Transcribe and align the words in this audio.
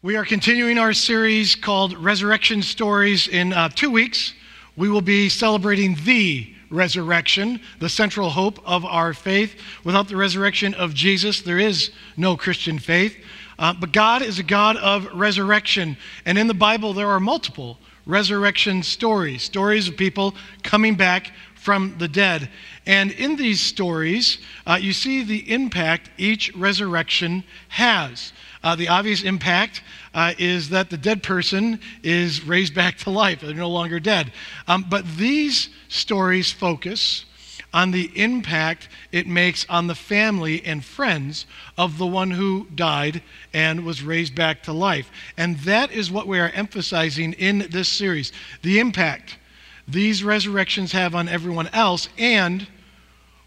We 0.00 0.14
are 0.14 0.24
continuing 0.24 0.78
our 0.78 0.92
series 0.92 1.56
called 1.56 1.98
Resurrection 1.98 2.62
Stories. 2.62 3.26
In 3.26 3.52
uh, 3.52 3.68
two 3.68 3.90
weeks, 3.90 4.32
we 4.76 4.88
will 4.88 5.00
be 5.00 5.28
celebrating 5.28 5.96
the 6.04 6.54
resurrection, 6.70 7.60
the 7.80 7.88
central 7.88 8.30
hope 8.30 8.60
of 8.64 8.84
our 8.84 9.12
faith. 9.12 9.56
Without 9.82 10.06
the 10.06 10.14
resurrection 10.14 10.72
of 10.74 10.94
Jesus, 10.94 11.42
there 11.42 11.58
is 11.58 11.90
no 12.16 12.36
Christian 12.36 12.78
faith. 12.78 13.16
Uh, 13.58 13.74
but 13.74 13.90
God 13.90 14.22
is 14.22 14.38
a 14.38 14.44
God 14.44 14.76
of 14.76 15.04
resurrection. 15.12 15.96
And 16.24 16.38
in 16.38 16.46
the 16.46 16.54
Bible, 16.54 16.92
there 16.92 17.08
are 17.08 17.18
multiple 17.18 17.76
resurrection 18.06 18.84
stories 18.84 19.42
stories 19.42 19.88
of 19.88 19.96
people 19.96 20.32
coming 20.62 20.94
back 20.94 21.32
from 21.56 21.98
the 21.98 22.06
dead. 22.06 22.48
And 22.86 23.10
in 23.10 23.34
these 23.34 23.60
stories, 23.60 24.38
uh, 24.64 24.78
you 24.80 24.92
see 24.92 25.24
the 25.24 25.52
impact 25.52 26.08
each 26.18 26.54
resurrection 26.54 27.42
has. 27.66 28.32
Uh, 28.62 28.74
the 28.74 28.88
obvious 28.88 29.22
impact 29.22 29.82
uh, 30.14 30.34
is 30.38 30.70
that 30.70 30.90
the 30.90 30.96
dead 30.96 31.22
person 31.22 31.80
is 32.02 32.44
raised 32.44 32.74
back 32.74 32.98
to 32.98 33.10
life. 33.10 33.40
They're 33.40 33.54
no 33.54 33.70
longer 33.70 34.00
dead. 34.00 34.32
Um, 34.66 34.84
but 34.88 35.04
these 35.16 35.68
stories 35.88 36.50
focus 36.50 37.24
on 37.72 37.90
the 37.90 38.10
impact 38.20 38.88
it 39.12 39.26
makes 39.26 39.66
on 39.68 39.86
the 39.86 39.94
family 39.94 40.64
and 40.64 40.84
friends 40.84 41.46
of 41.76 41.98
the 41.98 42.06
one 42.06 42.30
who 42.30 42.66
died 42.74 43.22
and 43.52 43.84
was 43.84 44.02
raised 44.02 44.34
back 44.34 44.62
to 44.62 44.72
life. 44.72 45.10
And 45.36 45.58
that 45.60 45.92
is 45.92 46.10
what 46.10 46.26
we 46.26 46.40
are 46.40 46.50
emphasizing 46.50 47.34
in 47.34 47.66
this 47.70 47.88
series 47.88 48.32
the 48.62 48.78
impact 48.78 49.38
these 49.86 50.22
resurrections 50.22 50.92
have 50.92 51.14
on 51.14 51.28
everyone 51.28 51.68
else 51.68 52.08
and 52.18 52.66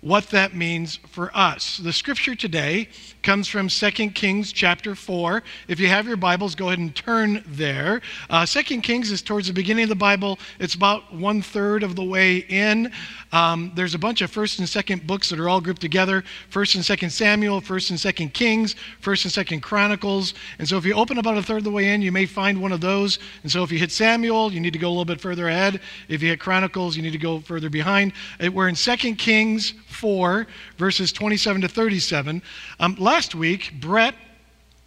what 0.02 0.28
that 0.32 0.56
means 0.56 1.00
for 1.08 1.30
us. 1.36 1.78
The 1.78 1.94
scripture 1.94 2.34
today 2.34 2.90
comes 3.22 3.48
from 3.48 3.68
2 3.68 3.92
Kings 4.10 4.52
chapter 4.52 4.96
4. 4.96 5.44
If 5.68 5.80
you 5.80 5.88
have 5.90 6.08
your 6.08 6.18
Bibles, 6.18 6.56
go 6.56 6.68
ahead 6.68 6.80
and 6.80 6.96
turn 6.96 7.44
there. 7.46 8.02
Uh, 8.28 8.44
2 8.48 8.82
Kings 8.82 9.12
is 9.12 9.22
towards 9.22 9.46
the 9.46 9.54
beginning 9.54 9.84
of 9.84 9.90
the 9.90 9.96
Bible. 9.96 10.40
It's 10.60 10.74
about 10.74 11.14
one 11.14 11.44
third 11.44 11.84
of 11.84 11.96
the 11.96 12.04
way 12.04 12.38
in. 12.38 12.92
Um, 13.32 13.72
there's 13.76 13.94
a 13.94 14.00
bunch 14.00 14.22
of 14.22 14.32
1st 14.32 14.60
and 14.60 14.68
2nd 14.68 15.06
books 15.06 15.30
that 15.30 15.40
are 15.40 15.48
all 15.48 15.62
grouped 15.62 15.82
together 15.82 16.24
1st 16.52 16.76
and 16.76 17.00
2nd 17.00 17.12
Samuel, 17.12 17.62
1st 17.62 17.92
and 17.92 18.00
2nd 18.00 18.34
Kings, 18.34 18.76
1st 19.04 19.38
and 19.38 19.48
2nd 19.48 19.62
Chronicles. 19.62 20.34
And 20.58 20.68
so 20.68 20.78
if 20.78 20.86
you 20.86 20.96
open 20.96 21.20
about 21.20 21.38
a 21.38 21.44
third 21.44 21.60
of 21.60 21.64
the 21.64 21.72
way 21.72 21.90
in, 21.90 22.02
you 22.02 22.12
may 22.12 22.26
find 22.26 22.60
one 22.60 22.72
of 22.72 22.82
those. 22.82 23.20
And 23.44 23.52
so 23.52 23.62
if 23.62 23.72
you 23.72 23.78
hit 23.78 23.92
Samuel, 23.92 24.52
you 24.52 24.60
need 24.60 24.74
to 24.74 24.80
go 24.80 24.88
a 24.88 24.90
little 24.90 25.06
bit 25.06 25.22
further 25.22 25.48
ahead. 25.48 25.80
If 26.10 26.24
you 26.24 26.30
hit 26.30 26.40
Chronicles, 26.40 26.98
you 26.98 27.04
need 27.04 27.12
to 27.12 27.20
go 27.20 27.40
further 27.40 27.70
behind. 27.70 28.14
We're 28.52 28.68
in 28.68 28.76
2 28.76 29.16
Kings 29.16 29.76
4, 29.92 30.48
verses 30.78 31.12
27 31.12 31.62
to 31.62 31.68
37. 31.68 32.42
Um, 32.80 32.96
last 33.00 33.36
week, 33.36 33.74
Brett 33.80 34.16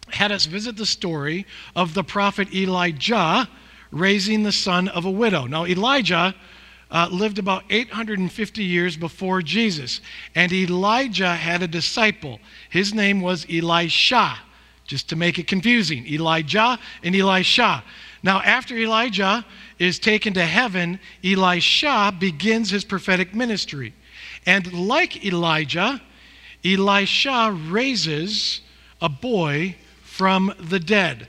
had 0.09 0.31
us 0.31 0.45
visit 0.45 0.77
the 0.77 0.85
story 0.85 1.45
of 1.75 1.93
the 1.93 2.03
prophet 2.03 2.53
Elijah 2.53 3.49
raising 3.91 4.43
the 4.43 4.51
son 4.51 4.87
of 4.89 5.05
a 5.05 5.11
widow. 5.11 5.45
Now, 5.45 5.65
Elijah 5.65 6.35
uh, 6.91 7.09
lived 7.11 7.39
about 7.39 7.63
850 7.69 8.63
years 8.63 8.97
before 8.97 9.41
Jesus, 9.41 10.01
and 10.35 10.51
Elijah 10.51 11.33
had 11.33 11.63
a 11.63 11.67
disciple. 11.67 12.39
His 12.69 12.93
name 12.93 13.21
was 13.21 13.45
Elisha, 13.49 14.37
just 14.85 15.09
to 15.09 15.15
make 15.15 15.39
it 15.39 15.47
confusing 15.47 16.05
Elijah 16.07 16.77
and 17.03 17.15
Elisha. 17.15 17.83
Now, 18.21 18.41
after 18.41 18.75
Elijah 18.77 19.45
is 19.79 19.99
taken 19.99 20.33
to 20.33 20.45
heaven, 20.45 20.99
Elisha 21.23 22.15
begins 22.17 22.69
his 22.69 22.83
prophetic 22.83 23.33
ministry. 23.33 23.93
And 24.45 24.71
like 24.73 25.25
Elijah, 25.25 26.01
Elisha 26.63 27.51
raises 27.67 28.61
a 29.01 29.09
boy 29.09 29.75
from 30.03 30.53
the 30.59 30.79
dead. 30.79 31.27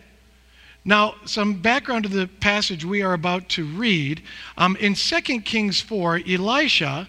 Now, 0.85 1.17
some 1.25 1.55
background 1.55 2.05
to 2.05 2.09
the 2.09 2.29
passage 2.29 2.85
we 2.85 3.03
are 3.03 3.13
about 3.13 3.49
to 3.51 3.65
read. 3.65 4.23
Um, 4.57 4.77
in 4.77 4.95
2 4.95 5.41
Kings 5.41 5.81
4, 5.81 6.21
Elisha 6.29 7.09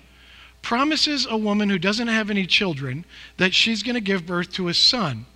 promises 0.63 1.27
a 1.29 1.37
woman 1.37 1.69
who 1.69 1.77
doesn't 1.77 2.07
have 2.07 2.31
any 2.31 2.47
children 2.47 3.05
that 3.37 3.53
she's 3.53 3.83
going 3.83 3.95
to 3.95 4.01
give 4.01 4.25
birth 4.25 4.51
to 4.53 4.67
a 4.67 4.73
son. 4.73 5.27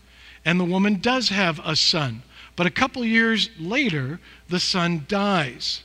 And 0.44 0.60
the 0.60 0.66
woman 0.66 1.00
does 1.00 1.30
have 1.30 1.60
a 1.64 1.76
son. 1.76 2.24
But 2.56 2.66
a 2.66 2.72
couple 2.72 3.06
years 3.06 3.50
later, 3.60 4.20
the 4.50 4.60
son 4.60 5.06
dies. 5.08 5.84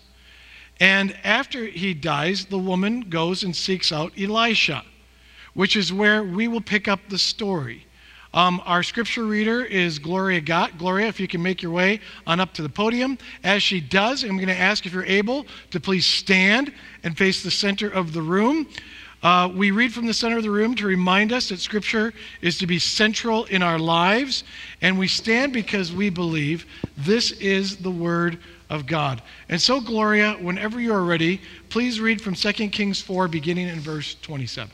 And 0.79 1.17
after 1.25 1.65
he 1.65 1.95
dies, 1.95 2.47
the 2.47 2.59
woman 2.59 3.03
goes 3.09 3.43
and 3.43 3.57
seeks 3.57 3.93
out 3.93 4.13
Elisha 4.19 4.85
which 5.57 5.75
is 5.75 5.91
where 5.91 6.23
we 6.23 6.47
will 6.47 6.61
pick 6.61 6.87
up 6.87 7.01
the 7.09 7.19
story. 7.19 7.87
Um, 8.35 8.61
our 8.67 8.83
scripture 8.83 9.25
reader 9.25 9.65
is 9.65 9.99
Gloria 9.99 10.43
Gott. 10.43 10.77
Gloria, 10.77 11.07
if 11.07 11.19
you 11.19 11.27
can 11.27 11.43
make 11.43 11.63
your 11.63 11.73
way 11.73 12.01
on 12.27 12.41
up 12.41 12.53
to 12.55 12.63
the 12.63 12.69
podium. 12.69 13.17
As 13.43 13.63
she 13.63 13.81
does, 13.81 14.23
I'm 14.23 14.37
going 14.37 14.49
to 14.49 14.55
ask 14.55 14.85
if 14.85 14.93
you're 14.93 15.07
able 15.07 15.47
to 15.71 15.81
please 15.81 16.05
stand 16.05 16.75
and 17.03 17.17
face 17.17 17.43
the 17.43 17.51
center 17.51 17.89
of 17.89 18.13
the 18.13 18.21
room. 18.21 18.69
Uh, 19.23 19.51
we 19.53 19.71
read 19.71 19.95
from 19.95 20.07
the 20.07 20.13
center 20.13 20.37
of 20.37 20.43
the 20.43 20.51
room 20.51 20.75
to 20.75 20.87
remind 20.87 21.33
us 21.33 21.49
that 21.49 21.59
Scripture 21.59 22.13
is 22.43 22.59
to 22.59 22.67
be 22.67 22.79
central 22.79 23.47
in 23.47 23.63
our 23.63 23.79
lives, 23.79 24.45
and 24.83 24.99
we 24.99 25.09
stand 25.09 25.55
because 25.55 25.91
we 25.91 26.11
believe 26.11 26.67
this 26.99 27.33
is 27.33 27.79
the 27.79 27.91
Word 27.91 28.39
of 28.69 28.87
God. 28.87 29.23
And 29.49 29.61
so, 29.61 29.81
Gloria, 29.81 30.33
whenever 30.41 30.81
you 30.81 30.93
are 30.93 31.05
ready, 31.05 31.41
please 31.69 32.01
read 32.01 32.21
from 32.21 32.35
2 32.35 32.53
Kings 32.69 33.01
4, 33.01 33.29
beginning 33.29 33.69
in 33.69 33.81
verse 33.81 34.15
27. 34.23 34.71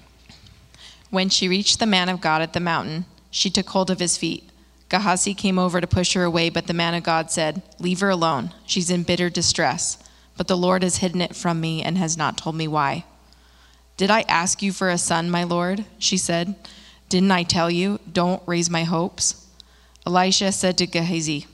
When 1.11 1.29
she 1.29 1.49
reached 1.49 1.79
the 1.79 1.87
man 1.87 2.09
of 2.09 2.21
God 2.21 2.41
at 2.43 2.53
the 2.53 2.61
mountain, 2.61 3.05
she 3.31 3.51
took 3.51 3.69
hold 3.69 3.91
of 3.91 4.01
his 4.01 4.17
feet. 4.17 4.49
Gehazi 4.89 5.35
came 5.35 5.59
over 5.59 5.81
to 5.81 5.87
push 5.87 6.15
her 6.15 6.25
away, 6.25 6.51
but 6.51 6.67
the 6.67 6.75
man 6.75 6.95
of 6.95 7.03
God 7.03 7.31
said, 7.31 7.63
Leave 7.79 8.01
her 8.01 8.11
alone. 8.11 8.53
She's 8.67 8.91
in 8.91 9.03
bitter 9.05 9.31
distress. 9.31 9.99
But 10.37 10.49
the 10.49 10.57
Lord 10.57 10.83
has 10.83 10.99
hidden 10.99 11.21
it 11.21 11.37
from 11.37 11.61
me 11.61 11.83
and 11.83 11.99
has 11.99 12.17
not 12.17 12.37
told 12.37 12.57
me 12.57 12.69
why. 12.69 13.05
Did 13.97 14.11
I 14.11 14.23
ask 14.23 14.63
you 14.63 14.73
for 14.73 14.91
a 14.91 14.99
son, 14.99 15.31
my 15.31 15.45
Lord? 15.45 15.85
She 15.99 16.17
said. 16.17 16.55
Didn't 17.09 17.31
I 17.31 17.43
tell 17.43 17.71
you, 17.71 18.01
don't 18.11 18.43
raise 18.47 18.71
my 18.71 18.85
hopes? 18.85 19.47
Elisha 20.07 20.51
said 20.51 20.79
to 20.79 20.87
Gehazi, 20.87 21.47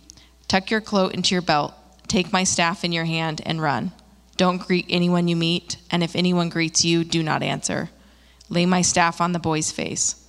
Tuck 0.46 0.70
your 0.70 0.80
cloak 0.80 1.14
into 1.14 1.34
your 1.34 1.42
belt, 1.42 1.74
take 2.08 2.32
my 2.32 2.44
staff 2.44 2.84
in 2.84 2.92
your 2.92 3.04
hand, 3.04 3.40
and 3.44 3.60
run. 3.62 3.92
Don't 4.36 4.58
greet 4.58 4.86
anyone 4.88 5.28
you 5.28 5.36
meet, 5.36 5.76
and 5.90 6.02
if 6.02 6.14
anyone 6.16 6.48
greets 6.48 6.84
you, 6.84 7.04
do 7.04 7.22
not 7.22 7.42
answer. 7.42 7.90
Lay 8.48 8.66
my 8.66 8.82
staff 8.82 9.20
on 9.20 9.32
the 9.32 9.38
boy's 9.38 9.72
face. 9.72 10.24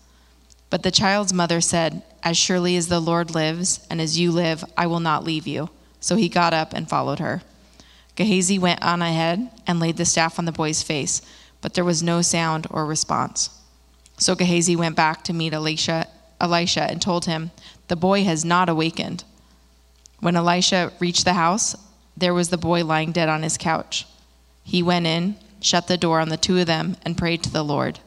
But 0.69 0.83
the 0.83 0.91
child's 0.91 1.33
mother 1.33 1.61
said, 1.61 2.03
As 2.23 2.37
surely 2.37 2.75
as 2.75 2.87
the 2.87 2.99
Lord 2.99 3.33
lives, 3.33 3.85
and 3.89 4.01
as 4.01 4.19
you 4.19 4.31
live, 4.31 4.63
I 4.77 4.87
will 4.87 4.99
not 4.99 5.23
leave 5.23 5.47
you. 5.47 5.69
So 5.99 6.15
he 6.15 6.29
got 6.29 6.53
up 6.53 6.73
and 6.73 6.89
followed 6.89 7.19
her. 7.19 7.41
Gehazi 8.15 8.59
went 8.59 8.83
on 8.83 9.01
ahead 9.01 9.49
and 9.65 9.79
laid 9.79 9.97
the 9.97 10.05
staff 10.05 10.37
on 10.37 10.45
the 10.45 10.51
boy's 10.51 10.83
face, 10.83 11.21
but 11.61 11.73
there 11.73 11.85
was 11.85 12.03
no 12.03 12.21
sound 12.21 12.67
or 12.69 12.85
response. 12.85 13.49
So 14.17 14.35
Gehazi 14.35 14.75
went 14.75 14.95
back 14.95 15.23
to 15.25 15.33
meet 15.33 15.53
Elisha, 15.53 16.07
Elisha 16.41 16.83
and 16.83 17.01
told 17.01 17.25
him, 17.25 17.51
The 17.87 17.95
boy 17.95 18.23
has 18.25 18.43
not 18.43 18.69
awakened. 18.69 19.23
When 20.19 20.35
Elisha 20.35 20.91
reached 20.99 21.25
the 21.25 21.33
house, 21.33 21.75
there 22.15 22.33
was 22.33 22.49
the 22.49 22.57
boy 22.57 22.83
lying 22.83 23.11
dead 23.11 23.29
on 23.29 23.43
his 23.43 23.57
couch. 23.57 24.05
He 24.63 24.83
went 24.83 25.07
in, 25.07 25.37
shut 25.61 25.87
the 25.87 25.97
door 25.97 26.19
on 26.19 26.29
the 26.29 26.37
two 26.37 26.57
of 26.57 26.67
them, 26.67 26.97
and 27.03 27.17
prayed 27.17 27.43
to 27.43 27.51
the 27.51 27.63
Lord. 27.63 27.99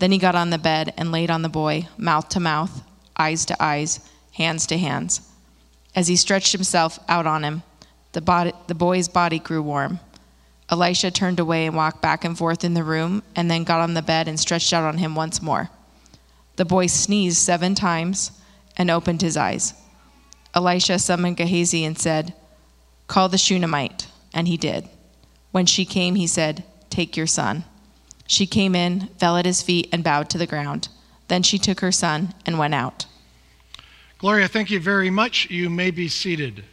Then 0.00 0.12
he 0.12 0.18
got 0.18 0.34
on 0.34 0.50
the 0.50 0.58
bed 0.58 0.92
and 0.96 1.12
laid 1.12 1.30
on 1.30 1.42
the 1.42 1.48
boy, 1.48 1.88
mouth 1.96 2.28
to 2.30 2.40
mouth, 2.40 2.82
eyes 3.16 3.44
to 3.46 3.62
eyes, 3.62 4.00
hands 4.32 4.66
to 4.68 4.78
hands. 4.78 5.20
As 5.94 6.08
he 6.08 6.16
stretched 6.16 6.52
himself 6.52 6.98
out 7.08 7.26
on 7.26 7.44
him, 7.44 7.62
the, 8.12 8.20
body, 8.20 8.52
the 8.66 8.74
boy's 8.74 9.08
body 9.08 9.38
grew 9.38 9.62
warm. 9.62 10.00
Elisha 10.70 11.10
turned 11.10 11.40
away 11.40 11.66
and 11.66 11.76
walked 11.76 12.00
back 12.00 12.24
and 12.24 12.36
forth 12.36 12.64
in 12.64 12.74
the 12.74 12.84
room, 12.84 13.22
and 13.36 13.50
then 13.50 13.64
got 13.64 13.80
on 13.80 13.94
the 13.94 14.02
bed 14.02 14.26
and 14.26 14.38
stretched 14.38 14.72
out 14.72 14.84
on 14.84 14.98
him 14.98 15.14
once 15.14 15.42
more. 15.42 15.70
The 16.56 16.64
boy 16.64 16.86
sneezed 16.86 17.38
seven 17.38 17.74
times 17.74 18.32
and 18.76 18.90
opened 18.90 19.22
his 19.22 19.36
eyes. 19.36 19.74
Elisha 20.54 20.98
summoned 20.98 21.36
Gehazi 21.36 21.84
and 21.84 21.98
said, 21.98 22.34
Call 23.06 23.28
the 23.28 23.38
Shunammite. 23.38 24.06
And 24.32 24.46
he 24.48 24.56
did. 24.56 24.88
When 25.50 25.66
she 25.66 25.84
came, 25.84 26.14
he 26.14 26.26
said, 26.26 26.64
Take 26.90 27.16
your 27.16 27.26
son. 27.26 27.64
She 28.26 28.46
came 28.46 28.74
in, 28.74 29.08
fell 29.18 29.36
at 29.36 29.46
his 29.46 29.62
feet, 29.62 29.88
and 29.92 30.04
bowed 30.04 30.30
to 30.30 30.38
the 30.38 30.46
ground. 30.46 30.88
Then 31.28 31.42
she 31.42 31.58
took 31.58 31.80
her 31.80 31.92
son 31.92 32.34
and 32.46 32.58
went 32.58 32.74
out. 32.74 33.06
Gloria, 34.18 34.48
thank 34.48 34.70
you 34.70 34.78
very 34.80 35.10
much. 35.10 35.50
You 35.50 35.70
may 35.70 35.90
be 35.90 36.06
seated. 36.06 36.64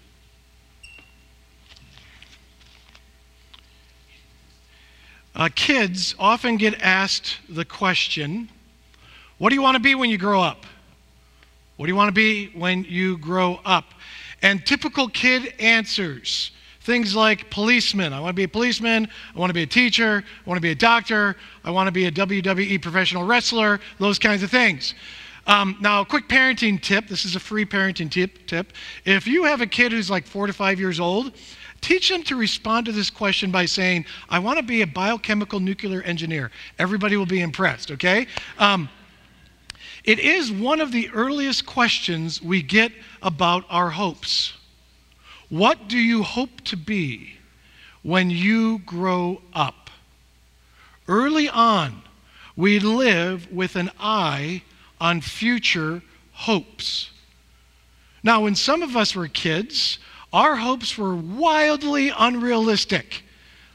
Uh, 5.35 5.49
kids 5.53 6.15
often 6.17 6.57
get 6.57 6.79
asked 6.81 7.37
the 7.47 7.63
question 7.63 8.49
What 9.37 9.49
do 9.49 9.55
you 9.55 9.61
want 9.61 9.75
to 9.75 9.79
be 9.79 9.93
when 9.95 10.09
you 10.09 10.17
grow 10.17 10.41
up? 10.41 10.65
What 11.77 11.85
do 11.85 11.91
you 11.91 11.95
want 11.95 12.09
to 12.09 12.13
be 12.13 12.47
when 12.53 12.83
you 12.83 13.17
grow 13.17 13.59
up? 13.63 13.93
And 14.41 14.65
typical 14.65 15.07
kid 15.07 15.53
answers 15.59 16.51
Things 16.87 17.17
like 17.17 17.49
policeman. 17.49 18.13
I 18.13 18.21
want 18.21 18.29
to 18.29 18.33
be 18.39 18.45
a 18.45 18.47
policeman. 18.47 19.09
I 19.35 19.37
want 19.37 19.49
to 19.49 19.53
be 19.53 19.63
a 19.63 19.67
teacher. 19.67 20.23
I 20.23 20.49
want 20.49 20.55
to 20.55 20.61
be 20.61 20.71
a 20.71 20.75
doctor. 20.75 21.35
I 21.65 21.69
want 21.69 21.87
to 21.87 21.91
be 21.91 22.05
a 22.05 22.11
WWE 22.11 22.81
professional 22.81 23.25
wrestler. 23.25 23.81
Those 23.99 24.17
kinds 24.17 24.41
of 24.41 24.49
things. 24.49 24.95
Um, 25.47 25.75
now, 25.81 25.99
a 25.99 26.05
quick 26.05 26.29
parenting 26.29 26.81
tip. 26.81 27.09
This 27.09 27.25
is 27.25 27.35
a 27.35 27.41
free 27.41 27.65
parenting 27.65 28.09
tip. 28.09 28.47
Tip: 28.47 28.71
If 29.03 29.27
you 29.27 29.43
have 29.43 29.59
a 29.59 29.67
kid 29.67 29.91
who's 29.91 30.09
like 30.09 30.25
four 30.25 30.47
to 30.47 30.53
five 30.53 30.79
years 30.79 30.97
old, 30.97 31.33
teach 31.81 32.07
them 32.07 32.23
to 32.23 32.37
respond 32.37 32.85
to 32.85 32.93
this 32.93 33.09
question 33.09 33.51
by 33.51 33.65
saying, 33.65 34.05
"I 34.29 34.39
want 34.39 34.55
to 34.55 34.63
be 34.63 34.81
a 34.81 34.87
biochemical 34.87 35.59
nuclear 35.59 36.01
engineer." 36.03 36.51
Everybody 36.79 37.17
will 37.17 37.25
be 37.25 37.41
impressed. 37.41 37.91
Okay. 37.91 38.27
Um, 38.59 38.87
it 40.07 40.19
is 40.19 40.49
one 40.49 40.79
of 40.79 40.93
the 40.93 41.09
earliest 41.09 41.65
questions 41.65 42.41
we 42.41 42.61
get 42.63 42.93
about 43.21 43.65
our 43.69 43.89
hopes. 43.89 44.53
What 45.49 45.89
do 45.89 45.97
you 45.97 46.23
hope 46.23 46.61
to 46.61 46.77
be 46.77 47.33
when 48.03 48.29
you 48.29 48.79
grow 48.79 49.41
up? 49.53 49.89
Early 51.09 51.49
on, 51.49 52.03
we 52.55 52.79
live 52.79 53.51
with 53.51 53.75
an 53.75 53.91
eye 53.99 54.63
on 54.99 55.19
future 55.19 56.01
hopes. 56.31 57.11
Now, 58.23 58.43
when 58.43 58.55
some 58.55 58.81
of 58.81 58.95
us 58.95 59.13
were 59.13 59.27
kids, 59.27 59.99
our 60.31 60.55
hopes 60.55 60.97
were 60.97 61.15
wildly 61.15 62.13
unrealistic, 62.17 63.23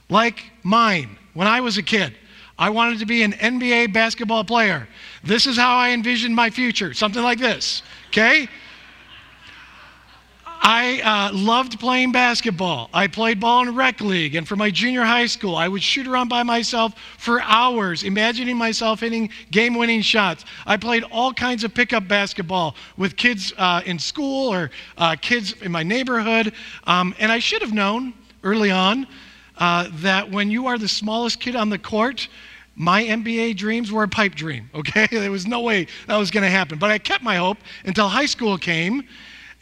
like 0.08 0.44
mine 0.62 1.18
when 1.34 1.46
I 1.46 1.60
was 1.60 1.76
a 1.76 1.82
kid. 1.82 2.14
I 2.58 2.70
wanted 2.70 2.98
to 3.00 3.06
be 3.06 3.22
an 3.22 3.32
NBA 3.32 3.92
basketball 3.92 4.44
player. 4.44 4.88
This 5.24 5.46
is 5.46 5.56
how 5.56 5.76
I 5.76 5.90
envisioned 5.90 6.34
my 6.34 6.50
future, 6.50 6.94
something 6.94 7.22
like 7.22 7.38
this, 7.38 7.82
okay? 8.08 8.48
I 10.64 11.00
uh, 11.00 11.36
loved 11.36 11.80
playing 11.80 12.12
basketball. 12.12 12.88
I 12.94 13.08
played 13.08 13.40
ball 13.40 13.66
in 13.66 13.74
rec 13.74 14.00
league, 14.00 14.36
and 14.36 14.46
for 14.46 14.54
my 14.54 14.70
junior 14.70 15.02
high 15.02 15.26
school, 15.26 15.56
I 15.56 15.66
would 15.66 15.82
shoot 15.82 16.06
around 16.06 16.28
by 16.28 16.44
myself 16.44 16.94
for 17.18 17.42
hours, 17.42 18.04
imagining 18.04 18.56
myself 18.56 19.00
hitting 19.00 19.30
game 19.50 19.74
winning 19.74 20.02
shots. 20.02 20.44
I 20.64 20.76
played 20.76 21.02
all 21.10 21.32
kinds 21.32 21.64
of 21.64 21.74
pickup 21.74 22.06
basketball 22.06 22.76
with 22.96 23.16
kids 23.16 23.52
uh, 23.58 23.82
in 23.84 23.98
school 23.98 24.54
or 24.54 24.70
uh, 24.96 25.16
kids 25.20 25.52
in 25.62 25.72
my 25.72 25.82
neighborhood, 25.82 26.52
um, 26.84 27.12
and 27.18 27.32
I 27.32 27.40
should 27.40 27.62
have 27.62 27.72
known 27.72 28.14
early 28.44 28.70
on 28.70 29.08
uh, 29.58 29.88
that 29.94 30.30
when 30.30 30.50
you 30.50 30.66
are 30.66 30.78
the 30.78 30.88
smallest 30.88 31.40
kid 31.40 31.56
on 31.56 31.70
the 31.70 31.78
court, 31.78 32.28
my 32.74 33.04
NBA 33.04 33.56
dreams 33.56 33.92
were 33.92 34.02
a 34.02 34.08
pipe 34.08 34.34
dream, 34.34 34.70
okay? 34.74 35.06
There 35.10 35.30
was 35.30 35.46
no 35.46 35.60
way 35.60 35.86
that 36.06 36.16
was 36.16 36.30
going 36.30 36.44
to 36.44 36.50
happen. 36.50 36.78
But 36.78 36.90
I 36.90 36.98
kept 36.98 37.22
my 37.22 37.36
hope 37.36 37.58
until 37.84 38.08
high 38.08 38.26
school 38.26 38.58
came 38.58 39.06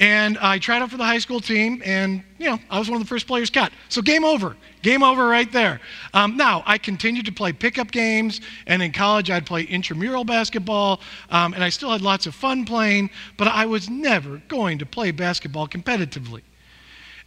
and 0.00 0.38
I 0.38 0.58
tried 0.58 0.80
out 0.80 0.90
for 0.90 0.96
the 0.96 1.04
high 1.04 1.18
school 1.18 1.40
team, 1.40 1.82
and 1.84 2.24
you 2.38 2.46
know 2.46 2.58
I 2.70 2.78
was 2.78 2.88
one 2.88 2.98
of 2.98 3.06
the 3.06 3.08
first 3.08 3.26
players 3.26 3.50
cut. 3.50 3.70
So 3.90 4.00
game 4.00 4.24
over, 4.24 4.56
game 4.80 5.02
over 5.02 5.26
right 5.26 5.50
there. 5.52 5.78
Um, 6.14 6.38
now 6.38 6.62
I 6.66 6.78
continued 6.78 7.26
to 7.26 7.32
play 7.32 7.52
pickup 7.52 7.90
games, 7.90 8.40
and 8.66 8.82
in 8.82 8.92
college 8.92 9.30
I'd 9.30 9.44
play 9.44 9.62
intramural 9.62 10.24
basketball, 10.24 11.02
um, 11.28 11.52
and 11.52 11.62
I 11.62 11.68
still 11.68 11.90
had 11.90 12.00
lots 12.00 12.26
of 12.26 12.34
fun 12.34 12.64
playing. 12.64 13.10
But 13.36 13.48
I 13.48 13.66
was 13.66 13.90
never 13.90 14.40
going 14.48 14.78
to 14.78 14.86
play 14.86 15.10
basketball 15.10 15.68
competitively. 15.68 16.40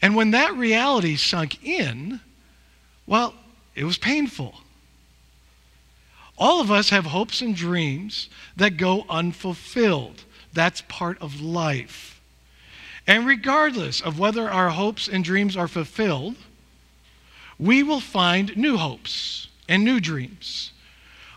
And 0.01 0.15
when 0.15 0.31
that 0.31 0.55
reality 0.55 1.15
sunk 1.15 1.63
in, 1.63 2.19
well, 3.13 3.35
it 3.75 3.83
was 3.83 3.99
painful. 3.99 4.55
All 6.35 6.61
of 6.61 6.71
us 6.71 6.89
have 6.89 7.05
hopes 7.05 7.41
and 7.41 7.55
dreams 7.55 8.27
that 8.57 8.75
go 8.77 9.05
unfulfilled. 9.07 10.23
That's 10.51 10.81
part 10.87 11.21
of 11.21 11.39
life. 11.39 12.19
And 13.05 13.27
regardless 13.27 14.01
of 14.01 14.17
whether 14.17 14.49
our 14.49 14.71
hopes 14.71 15.07
and 15.07 15.23
dreams 15.23 15.55
are 15.55 15.67
fulfilled, 15.67 16.37
we 17.59 17.83
will 17.83 17.99
find 17.99 18.57
new 18.57 18.77
hopes 18.77 19.47
and 19.69 19.83
new 19.83 19.99
dreams. 19.99 20.71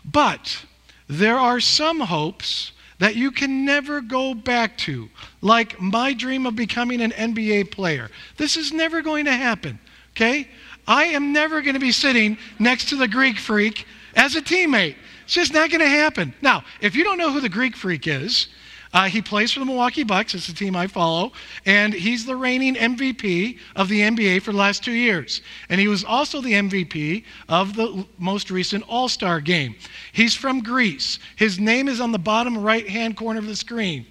But 0.03 0.65
there 1.07 1.37
are 1.37 1.59
some 1.59 1.99
hopes 1.99 2.71
that 2.97 3.15
you 3.15 3.29
can 3.29 3.65
never 3.65 4.01
go 4.01 4.33
back 4.33 4.79
to, 4.79 5.09
like 5.41 5.79
my 5.79 6.13
dream 6.13 6.47
of 6.47 6.55
becoming 6.55 7.01
an 7.01 7.11
NBA 7.11 7.69
player. 7.69 8.09
This 8.37 8.57
is 8.57 8.71
never 8.71 9.03
going 9.03 9.25
to 9.25 9.33
happen, 9.33 9.77
okay? 10.15 10.47
I 10.87 11.05
am 11.05 11.33
never 11.33 11.61
going 11.61 11.73
to 11.73 11.79
be 11.79 11.91
sitting 11.91 12.37
next 12.59 12.89
to 12.89 12.95
the 12.95 13.07
Greek 13.07 13.37
freak 13.37 13.85
as 14.15 14.35
a 14.35 14.41
teammate. 14.41 14.95
It's 15.25 15.33
just 15.33 15.53
not 15.53 15.69
going 15.69 15.81
to 15.81 15.89
happen. 15.89 16.33
Now, 16.41 16.63
if 16.79 16.95
you 16.95 17.03
don't 17.03 17.17
know 17.17 17.31
who 17.31 17.41
the 17.41 17.49
Greek 17.49 17.75
freak 17.75 18.07
is, 18.07 18.47
uh, 18.93 19.05
he 19.05 19.21
plays 19.21 19.51
for 19.51 19.59
the 19.59 19.65
Milwaukee 19.65 20.03
Bucks. 20.03 20.33
It's 20.33 20.47
the 20.47 20.53
team 20.53 20.75
I 20.75 20.87
follow. 20.87 21.33
And 21.65 21.93
he's 21.93 22.25
the 22.25 22.35
reigning 22.35 22.75
MVP 22.75 23.59
of 23.75 23.89
the 23.89 24.01
NBA 24.01 24.41
for 24.41 24.51
the 24.51 24.57
last 24.57 24.83
two 24.83 24.93
years. 24.93 25.41
And 25.69 25.79
he 25.79 25.87
was 25.87 26.03
also 26.03 26.41
the 26.41 26.53
MVP 26.53 27.23
of 27.49 27.75
the 27.75 28.05
most 28.17 28.49
recent 28.49 28.83
All 28.87 29.09
Star 29.09 29.41
game. 29.41 29.75
He's 30.13 30.35
from 30.35 30.61
Greece. 30.61 31.19
His 31.35 31.59
name 31.59 31.87
is 31.87 31.99
on 31.99 32.11
the 32.11 32.19
bottom 32.19 32.57
right 32.57 32.87
hand 32.87 33.17
corner 33.17 33.39
of 33.39 33.47
the 33.47 33.55
screen. 33.55 34.05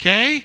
Okay? 0.00 0.44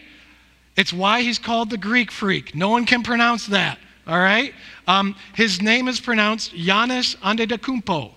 It's 0.75 0.93
why 0.93 1.21
he's 1.21 1.39
called 1.39 1.69
the 1.69 1.77
Greek 1.77 2.11
freak. 2.11 2.55
No 2.55 2.69
one 2.69 2.85
can 2.85 3.03
pronounce 3.03 3.47
that. 3.47 3.79
All 4.05 4.19
right? 4.19 4.53
Um, 4.89 5.15
his 5.35 5.61
name 5.61 5.87
is 5.87 5.99
pronounced 5.99 6.51
Giannis 6.55 7.15
Antetokounmpo. 7.17 8.11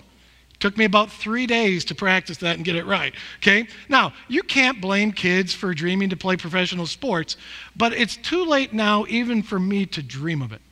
Took 0.59 0.79
me 0.79 0.87
about 0.87 1.13
three 1.13 1.47
days 1.47 1.85
to 1.85 1.95
practice 1.95 2.39
that 2.39 2.57
and 2.57 2.65
get 2.65 2.77
it 2.77 2.87
right. 2.87 3.15
Okay? 3.39 3.69
Now, 3.91 4.15
you 4.27 4.43
can't 4.43 4.81
blame 4.81 5.13
kids 5.13 5.53
for 5.53 5.75
dreaming 5.75 6.09
to 6.09 6.17
play 6.17 6.37
professional 6.37 6.87
sports, 6.87 7.37
but 7.77 7.93
it's 7.93 8.17
too 8.17 8.47
late 8.47 8.73
now 8.73 9.05
even 9.11 9.43
for 9.43 9.59
me 9.59 9.85
to 9.85 10.03
dream 10.03 10.41
of 10.41 10.51
it. 10.53 10.63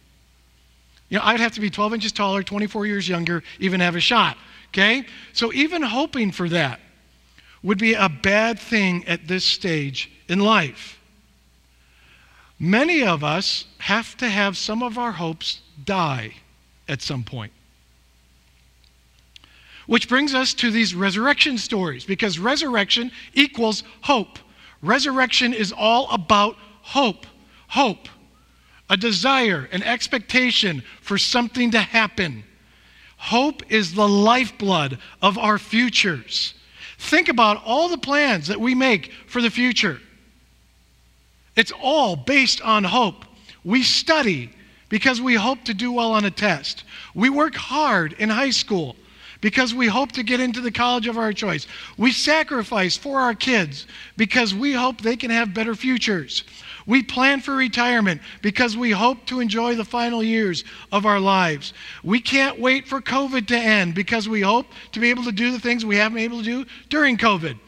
You 1.10 1.18
know, 1.18 1.24
I'd 1.24 1.40
have 1.40 1.52
to 1.52 1.60
be 1.60 1.68
12 1.68 1.92
inches 1.92 2.12
taller, 2.12 2.42
24 2.42 2.86
years 2.86 3.06
younger, 3.06 3.42
even 3.58 3.80
have 3.80 3.94
a 3.94 4.00
shot. 4.00 4.38
Okay? 4.68 5.04
So 5.34 5.52
even 5.52 5.82
hoping 5.82 6.32
for 6.32 6.48
that 6.48 6.80
would 7.62 7.78
be 7.78 7.92
a 7.92 8.08
bad 8.08 8.58
thing 8.58 9.06
at 9.06 9.28
this 9.28 9.44
stage 9.44 10.10
in 10.30 10.40
life. 10.40 10.98
Many 12.58 13.02
of 13.02 13.22
us 13.22 13.66
have 13.78 14.16
to 14.16 14.28
have 14.30 14.56
some 14.56 14.82
of 14.82 14.96
our 14.96 15.12
hopes 15.12 15.60
die 15.84 16.34
at 16.88 17.02
some 17.02 17.24
point. 17.24 17.52
Which 19.86 20.08
brings 20.08 20.34
us 20.34 20.54
to 20.54 20.70
these 20.70 20.94
resurrection 20.94 21.58
stories, 21.58 22.04
because 22.04 22.38
resurrection 22.38 23.10
equals 23.34 23.82
hope. 24.02 24.38
Resurrection 24.82 25.52
is 25.52 25.72
all 25.76 26.08
about 26.10 26.56
hope. 26.82 27.26
Hope. 27.68 28.08
A 28.88 28.96
desire, 28.96 29.68
an 29.72 29.82
expectation 29.82 30.82
for 31.00 31.18
something 31.18 31.70
to 31.72 31.80
happen. 31.80 32.44
Hope 33.16 33.62
is 33.70 33.94
the 33.94 34.08
lifeblood 34.08 34.98
of 35.22 35.38
our 35.38 35.58
futures. 35.58 36.54
Think 36.98 37.28
about 37.28 37.62
all 37.64 37.88
the 37.88 37.98
plans 37.98 38.46
that 38.48 38.60
we 38.60 38.74
make 38.74 39.12
for 39.26 39.42
the 39.42 39.50
future. 39.50 40.00
It's 41.56 41.72
all 41.82 42.16
based 42.16 42.60
on 42.62 42.84
hope. 42.84 43.24
We 43.64 43.82
study 43.82 44.50
because 44.90 45.22
we 45.22 45.34
hope 45.34 45.64
to 45.64 45.72
do 45.72 45.90
well 45.90 46.12
on 46.12 46.26
a 46.26 46.30
test. 46.30 46.84
We 47.14 47.30
work 47.30 47.54
hard 47.54 48.12
in 48.18 48.28
high 48.28 48.50
school 48.50 48.96
because 49.40 49.72
we 49.72 49.86
hope 49.86 50.12
to 50.12 50.22
get 50.22 50.40
into 50.40 50.60
the 50.60 50.70
college 50.70 51.06
of 51.06 51.16
our 51.16 51.32
choice. 51.32 51.66
We 51.96 52.12
sacrifice 52.12 52.96
for 52.96 53.20
our 53.20 53.34
kids 53.34 53.86
because 54.18 54.54
we 54.54 54.72
hope 54.72 55.00
they 55.00 55.16
can 55.16 55.30
have 55.30 55.54
better 55.54 55.74
futures. 55.74 56.44
We 56.86 57.02
plan 57.02 57.40
for 57.40 57.54
retirement 57.54 58.20
because 58.42 58.76
we 58.76 58.90
hope 58.90 59.24
to 59.26 59.40
enjoy 59.40 59.76
the 59.76 59.84
final 59.84 60.22
years 60.22 60.64
of 60.92 61.06
our 61.06 61.20
lives. 61.20 61.72
We 62.02 62.20
can't 62.20 62.58
wait 62.58 62.88
for 62.88 63.00
COVID 63.00 63.46
to 63.48 63.56
end 63.56 63.94
because 63.94 64.28
we 64.28 64.40
hope 64.40 64.66
to 64.92 65.00
be 65.00 65.10
able 65.10 65.24
to 65.24 65.32
do 65.32 65.52
the 65.52 65.60
things 65.60 65.84
we 65.84 65.96
haven't 65.96 66.16
been 66.16 66.24
able 66.24 66.38
to 66.38 66.44
do 66.44 66.66
during 66.88 67.16
COVID. 67.16 67.58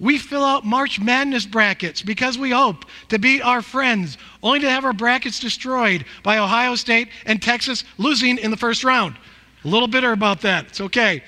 We 0.00 0.16
fill 0.16 0.42
out 0.42 0.64
March 0.64 0.98
Madness 0.98 1.44
brackets 1.44 2.00
because 2.00 2.38
we 2.38 2.50
hope 2.50 2.86
to 3.10 3.18
beat 3.18 3.42
our 3.42 3.60
friends, 3.60 4.16
only 4.42 4.60
to 4.60 4.70
have 4.70 4.86
our 4.86 4.94
brackets 4.94 5.38
destroyed 5.38 6.06
by 6.22 6.38
Ohio 6.38 6.74
State 6.74 7.08
and 7.26 7.40
Texas 7.40 7.84
losing 7.98 8.38
in 8.38 8.50
the 8.50 8.56
first 8.56 8.82
round. 8.82 9.16
A 9.62 9.68
little 9.68 9.88
bitter 9.88 10.12
about 10.12 10.40
that. 10.40 10.66
It's 10.68 10.80
okay. 10.80 11.22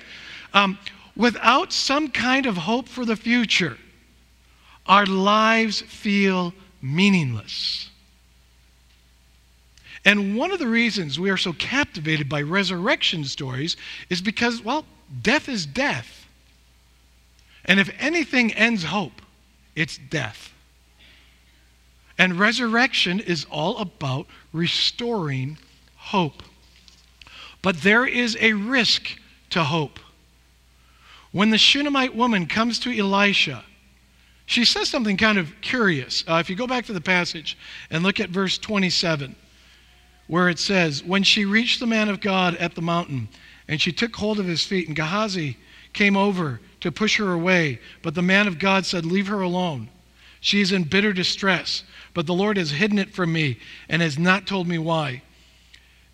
Um, 0.55 0.79
without 1.15 1.71
some 1.71 2.09
kind 2.09 2.47
of 2.47 2.57
hope 2.57 2.89
for 2.89 3.05
the 3.05 3.15
future, 3.15 3.77
our 4.87 5.05
lives 5.05 5.81
feel 5.81 6.51
meaningless. 6.81 7.91
And 10.03 10.35
one 10.35 10.51
of 10.51 10.57
the 10.57 10.67
reasons 10.67 11.19
we 11.19 11.29
are 11.29 11.37
so 11.37 11.53
captivated 11.53 12.27
by 12.27 12.41
resurrection 12.41 13.23
stories 13.23 13.77
is 14.09 14.19
because, 14.19 14.63
well, 14.63 14.83
death 15.21 15.47
is 15.47 15.67
death. 15.67 16.22
And 17.65 17.79
if 17.79 17.89
anything 17.99 18.53
ends 18.53 18.83
hope, 18.83 19.21
it's 19.75 19.97
death. 19.97 20.53
And 22.17 22.39
resurrection 22.39 23.19
is 23.19 23.45
all 23.49 23.77
about 23.77 24.27
restoring 24.51 25.57
hope. 25.95 26.43
But 27.61 27.81
there 27.81 28.05
is 28.05 28.37
a 28.39 28.53
risk 28.53 29.17
to 29.51 29.63
hope. 29.63 29.99
When 31.31 31.49
the 31.49 31.57
Shunammite 31.57 32.15
woman 32.15 32.45
comes 32.45 32.77
to 32.79 32.95
Elisha, 32.95 33.63
she 34.45 34.65
says 34.65 34.89
something 34.89 35.17
kind 35.17 35.37
of 35.37 35.49
curious. 35.61 36.23
Uh, 36.27 36.35
if 36.35 36.49
you 36.49 36.55
go 36.55 36.67
back 36.67 36.85
to 36.85 36.93
the 36.93 37.01
passage 37.01 37.57
and 37.89 38.03
look 38.03 38.19
at 38.19 38.29
verse 38.29 38.57
27, 38.57 39.35
where 40.27 40.49
it 40.49 40.59
says, 40.59 41.03
When 41.03 41.23
she 41.23 41.45
reached 41.45 41.79
the 41.79 41.87
man 41.87 42.09
of 42.09 42.21
God 42.21 42.55
at 42.57 42.75
the 42.75 42.81
mountain, 42.81 43.29
and 43.67 43.81
she 43.81 43.91
took 43.91 44.15
hold 44.15 44.39
of 44.39 44.45
his 44.45 44.63
feet, 44.63 44.87
and 44.87 44.95
Gehazi 44.95 45.57
came 45.93 46.17
over 46.17 46.59
to 46.83 46.91
push 46.91 47.17
her 47.17 47.31
away, 47.31 47.79
but 48.01 48.13
the 48.13 48.21
man 48.21 48.45
of 48.45 48.59
God 48.59 48.85
said, 48.85 49.05
Leave 49.05 49.27
her 49.27 49.41
alone. 49.41 49.87
She 50.41 50.59
is 50.59 50.73
in 50.73 50.83
bitter 50.83 51.13
distress, 51.13 51.85
but 52.13 52.27
the 52.27 52.33
Lord 52.33 52.57
has 52.57 52.71
hidden 52.71 52.99
it 52.99 53.13
from 53.13 53.31
me 53.31 53.57
and 53.87 54.01
has 54.01 54.19
not 54.19 54.45
told 54.45 54.67
me 54.67 54.77
why. 54.77 55.21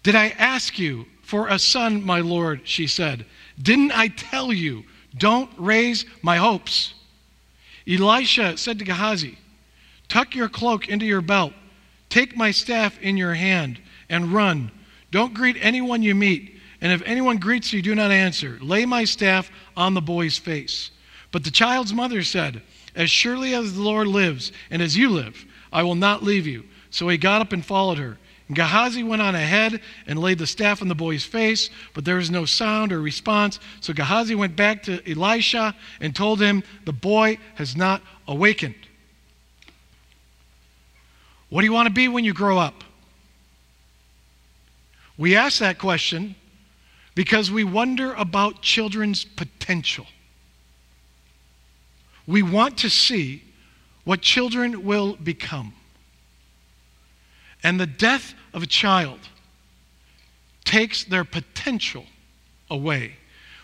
Did 0.04 0.14
I 0.14 0.30
ask 0.30 0.78
you 0.78 1.08
for 1.24 1.48
a 1.48 1.58
son, 1.58 2.06
my 2.06 2.20
Lord? 2.20 2.62
She 2.66 2.86
said. 2.86 3.26
Didn't 3.60 3.98
I 3.98 4.10
tell 4.10 4.54
you, 4.54 4.84
don't 5.18 5.50
raise 5.58 6.06
my 6.22 6.38
hopes? 6.38 6.94
Elisha 7.88 8.56
said 8.56 8.78
to 8.78 8.86
Gehazi, 8.86 9.40
Tuck 10.08 10.36
your 10.36 10.50
cloak 10.50 10.88
into 10.88 11.08
your 11.08 11.22
belt, 11.22 11.54
take 12.10 12.38
my 12.38 12.52
staff 12.52 13.00
in 13.02 13.18
your 13.18 13.34
hand, 13.34 13.80
and 14.08 14.34
run. 14.34 14.70
Don't 15.10 15.34
greet 15.34 15.58
anyone 15.62 16.04
you 16.04 16.14
meet, 16.14 16.59
and 16.82 16.92
if 16.92 17.02
anyone 17.06 17.38
greets 17.38 17.74
you, 17.74 17.82
do 17.82 17.94
not 17.94 18.12
answer. 18.12 18.58
Lay 18.62 18.86
my 18.86 19.04
staff 19.04 19.52
on 19.76 19.94
the 19.94 20.02
boy's 20.02 20.38
face. 20.38 20.92
But 21.32 21.44
the 21.44 21.52
child's 21.52 21.94
mother 21.94 22.24
said, 22.24 22.62
As 22.96 23.12
surely 23.12 23.54
as 23.54 23.74
the 23.74 23.82
Lord 23.82 24.08
lives, 24.08 24.52
and 24.72 24.82
as 24.82 24.96
you 24.98 25.10
live, 25.10 25.46
I 25.72 25.84
will 25.84 25.96
not 25.96 26.24
leave 26.24 26.48
you. 26.48 26.64
So 26.90 27.08
he 27.10 27.18
got 27.18 27.42
up 27.42 27.52
and 27.52 27.66
followed 27.66 27.98
her. 27.98 28.18
And 28.48 28.56
Gehazi 28.56 29.04
went 29.04 29.22
on 29.22 29.36
ahead 29.36 29.82
and 30.08 30.18
laid 30.18 30.40
the 30.40 30.48
staff 30.48 30.82
on 30.82 30.88
the 30.88 30.96
boy's 30.96 31.24
face, 31.24 31.70
but 31.94 32.04
there 32.04 32.16
was 32.16 32.32
no 32.32 32.46
sound 32.46 32.92
or 32.92 33.02
response. 33.02 33.60
So 33.82 33.94
Gehazi 33.94 34.34
went 34.34 34.56
back 34.56 34.82
to 34.84 35.08
Elisha 35.10 35.76
and 36.02 36.16
told 36.16 36.42
him, 36.42 36.64
The 36.86 36.94
boy 36.94 37.38
has 37.56 37.76
not 37.76 38.02
awakened. 38.28 38.76
What 41.50 41.62
do 41.62 41.66
you 41.66 41.74
want 41.74 41.88
to 41.88 41.94
be 41.94 42.08
when 42.08 42.24
you 42.24 42.34
grow 42.34 42.58
up? 42.58 42.84
We 45.18 45.36
ask 45.36 45.60
that 45.60 45.78
question 45.78 46.36
because 47.16 47.52
we 47.52 47.64
wonder 47.64 48.14
about 48.14 48.62
children's 48.62 49.26
potential. 49.26 50.06
We 52.28 52.42
want 52.44 52.78
to 52.80 52.90
see 52.90 53.44
what 54.04 54.22
children 54.22 54.86
will 54.86 55.16
become. 55.16 55.74
And 57.64 57.80
the 57.80 57.88
death 57.88 58.34
of 58.54 58.64
a 58.64 58.68
child 58.68 59.20
takes 60.64 61.04
their 61.04 61.24
potential 61.24 62.06
away, 62.70 63.16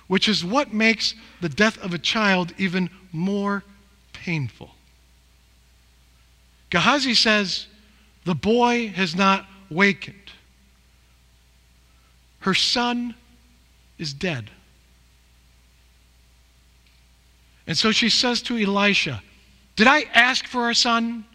which 0.08 0.28
is 0.28 0.44
what 0.44 0.74
makes 0.74 1.16
the 1.42 1.50
death 1.50 1.78
of 1.78 1.94
a 1.94 1.98
child 1.98 2.54
even 2.58 2.90
more 3.12 3.64
painful. 4.12 4.72
Gehazi 6.70 7.14
says, 7.14 7.68
The 8.26 8.36
boy 8.36 8.90
has 8.90 9.16
not 9.16 9.46
wakened. 9.70 10.32
Her 12.40 12.54
son 12.54 13.16
is 13.98 14.14
dead. 14.14 14.50
And 17.68 17.78
so 17.78 17.92
she 17.92 18.10
says 18.10 18.42
to 18.44 18.58
Elisha, 18.58 19.22
Did 19.76 19.88
I 19.88 20.02
ask 20.14 20.46
for 20.46 20.70
a 20.70 20.76
son? 20.76 21.26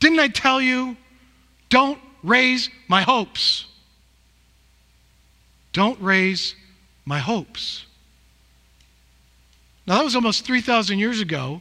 Didn't 0.00 0.20
I 0.20 0.28
tell 0.28 0.60
you? 0.60 0.96
Don't 1.70 1.98
raise 2.22 2.70
my 2.88 3.02
hopes. 3.02 3.66
Don't 5.72 6.00
raise 6.00 6.54
my 7.04 7.18
hopes. 7.18 7.86
Now, 9.86 9.96
that 9.98 10.04
was 10.04 10.14
almost 10.14 10.44
3,000 10.44 10.98
years 10.98 11.20
ago, 11.20 11.60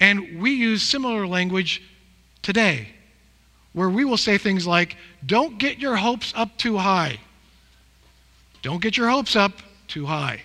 and 0.00 0.40
we 0.40 0.52
use 0.52 0.82
similar 0.82 1.26
language 1.26 1.82
today, 2.42 2.88
where 3.72 3.90
we 3.90 4.04
will 4.04 4.16
say 4.16 4.38
things 4.38 4.66
like, 4.66 4.96
Don't 5.24 5.58
get 5.58 5.78
your 5.78 5.96
hopes 5.96 6.32
up 6.36 6.56
too 6.58 6.78
high. 6.78 7.18
Don't 8.64 8.80
get 8.80 8.96
your 8.96 9.10
hopes 9.10 9.36
up 9.36 9.52
too 9.88 10.06
high. 10.06 10.40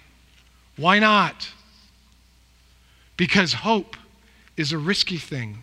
Why 0.76 1.00
not? 1.00 1.50
Because 3.16 3.54
hope 3.54 3.96
is 4.58 4.74
a 4.74 4.78
risky 4.78 5.16
thing. 5.16 5.60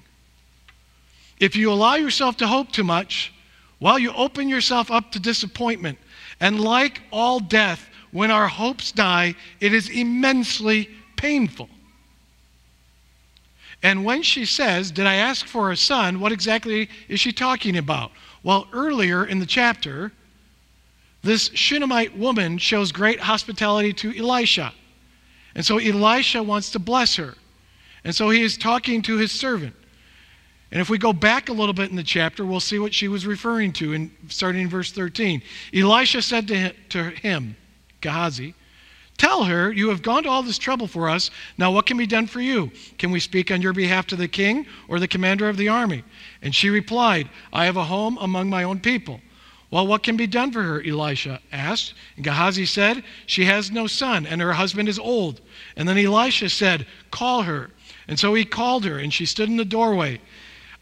If 1.38 1.54
you 1.54 1.70
allow 1.70 1.96
yourself 1.96 2.38
to 2.38 2.46
hope 2.46 2.72
too 2.72 2.82
much, 2.82 3.30
well, 3.78 3.98
you 3.98 4.10
open 4.14 4.48
yourself 4.48 4.90
up 4.90 5.12
to 5.12 5.20
disappointment. 5.20 5.98
And 6.40 6.58
like 6.58 7.02
all 7.12 7.40
death, 7.40 7.90
when 8.10 8.30
our 8.30 8.48
hopes 8.48 8.90
die, 8.90 9.34
it 9.60 9.74
is 9.74 9.90
immensely 9.90 10.88
painful. 11.16 11.68
And 13.82 14.02
when 14.02 14.22
she 14.22 14.46
says, 14.46 14.90
Did 14.90 15.04
I 15.06 15.16
ask 15.16 15.46
for 15.46 15.72
a 15.72 15.76
son? 15.76 16.20
What 16.20 16.32
exactly 16.32 16.88
is 17.08 17.20
she 17.20 17.32
talking 17.32 17.76
about? 17.76 18.12
Well, 18.42 18.66
earlier 18.72 19.26
in 19.26 19.40
the 19.40 19.46
chapter, 19.46 20.10
this 21.26 21.50
Shunammite 21.54 22.16
woman 22.16 22.58
shows 22.58 22.92
great 22.92 23.20
hospitality 23.20 23.92
to 23.94 24.16
Elisha. 24.16 24.72
And 25.54 25.64
so 25.64 25.78
Elisha 25.78 26.42
wants 26.42 26.70
to 26.72 26.78
bless 26.78 27.16
her. 27.16 27.34
And 28.04 28.14
so 28.14 28.30
he 28.30 28.42
is 28.42 28.56
talking 28.56 29.02
to 29.02 29.16
his 29.16 29.32
servant. 29.32 29.74
And 30.70 30.80
if 30.80 30.90
we 30.90 30.98
go 30.98 31.12
back 31.12 31.48
a 31.48 31.52
little 31.52 31.72
bit 31.72 31.90
in 31.90 31.96
the 31.96 32.02
chapter, 32.02 32.44
we'll 32.44 32.60
see 32.60 32.78
what 32.78 32.92
she 32.92 33.08
was 33.08 33.26
referring 33.26 33.72
to, 33.74 33.92
in, 33.92 34.10
starting 34.28 34.62
in 34.62 34.68
verse 34.68 34.92
13. 34.92 35.42
Elisha 35.74 36.22
said 36.22 36.48
to 36.48 36.56
him, 36.56 36.74
to 36.90 37.04
him, 37.10 37.56
Gehazi, 38.00 38.54
Tell 39.18 39.44
her, 39.44 39.72
you 39.72 39.88
have 39.88 40.02
gone 40.02 40.24
to 40.24 40.28
all 40.28 40.42
this 40.42 40.58
trouble 40.58 40.86
for 40.86 41.08
us. 41.08 41.30
Now, 41.56 41.72
what 41.72 41.86
can 41.86 41.96
be 41.96 42.06
done 42.06 42.26
for 42.26 42.40
you? 42.40 42.70
Can 42.98 43.10
we 43.10 43.20
speak 43.20 43.50
on 43.50 43.62
your 43.62 43.72
behalf 43.72 44.06
to 44.08 44.16
the 44.16 44.28
king 44.28 44.66
or 44.88 45.00
the 45.00 45.08
commander 45.08 45.48
of 45.48 45.56
the 45.56 45.68
army? 45.68 46.04
And 46.42 46.54
she 46.54 46.68
replied, 46.68 47.30
I 47.52 47.64
have 47.64 47.78
a 47.78 47.84
home 47.84 48.18
among 48.20 48.50
my 48.50 48.64
own 48.64 48.78
people. 48.78 49.20
Well, 49.70 49.86
what 49.86 50.02
can 50.02 50.16
be 50.16 50.26
done 50.26 50.52
for 50.52 50.62
her? 50.62 50.82
Elisha 50.82 51.40
asked. 51.50 51.94
And 52.16 52.24
Gehazi 52.24 52.66
said, 52.66 53.02
She 53.26 53.44
has 53.46 53.70
no 53.70 53.86
son, 53.86 54.26
and 54.26 54.40
her 54.40 54.52
husband 54.52 54.88
is 54.88 54.98
old. 54.98 55.40
And 55.76 55.88
then 55.88 55.98
Elisha 55.98 56.48
said, 56.48 56.86
Call 57.10 57.42
her. 57.42 57.70
And 58.08 58.18
so 58.18 58.34
he 58.34 58.44
called 58.44 58.84
her, 58.84 58.98
and 58.98 59.12
she 59.12 59.26
stood 59.26 59.48
in 59.48 59.56
the 59.56 59.64
doorway. 59.64 60.20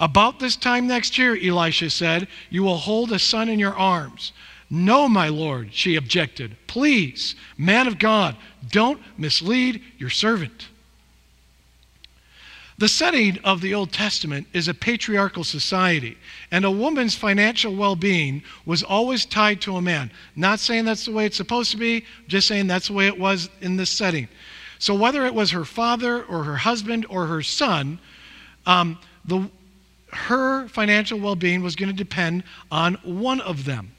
About 0.00 0.38
this 0.38 0.56
time 0.56 0.86
next 0.86 1.16
year, 1.16 1.36
Elisha 1.36 1.88
said, 1.88 2.28
You 2.50 2.62
will 2.62 2.76
hold 2.76 3.12
a 3.12 3.18
son 3.18 3.48
in 3.48 3.58
your 3.58 3.74
arms. 3.74 4.32
No, 4.68 5.08
my 5.08 5.28
Lord, 5.28 5.72
she 5.72 5.96
objected. 5.96 6.56
Please, 6.66 7.36
man 7.56 7.86
of 7.86 7.98
God, 7.98 8.36
don't 8.68 9.00
mislead 9.16 9.82
your 9.98 10.10
servant. 10.10 10.68
The 12.76 12.88
setting 12.88 13.38
of 13.44 13.60
the 13.60 13.72
Old 13.72 13.92
Testament 13.92 14.48
is 14.52 14.66
a 14.66 14.74
patriarchal 14.74 15.44
society, 15.44 16.18
and 16.50 16.64
a 16.64 16.70
woman's 16.70 17.14
financial 17.14 17.74
well 17.74 17.94
being 17.94 18.42
was 18.66 18.82
always 18.82 19.24
tied 19.24 19.60
to 19.62 19.76
a 19.76 19.82
man. 19.82 20.10
Not 20.34 20.58
saying 20.58 20.84
that's 20.84 21.04
the 21.04 21.12
way 21.12 21.24
it's 21.24 21.36
supposed 21.36 21.70
to 21.70 21.76
be, 21.76 22.04
just 22.26 22.48
saying 22.48 22.66
that's 22.66 22.88
the 22.88 22.92
way 22.92 23.06
it 23.06 23.18
was 23.18 23.48
in 23.60 23.76
this 23.76 23.90
setting. 23.90 24.28
So, 24.80 24.94
whether 24.94 25.24
it 25.24 25.34
was 25.34 25.52
her 25.52 25.64
father 25.64 26.24
or 26.24 26.42
her 26.42 26.56
husband 26.56 27.06
or 27.08 27.26
her 27.26 27.42
son, 27.42 28.00
um, 28.66 28.98
the, 29.24 29.48
her 30.12 30.66
financial 30.66 31.20
well 31.20 31.36
being 31.36 31.62
was 31.62 31.76
going 31.76 31.90
to 31.90 31.96
depend 31.96 32.42
on 32.72 32.94
one 33.04 33.40
of 33.40 33.64
them. 33.64 33.92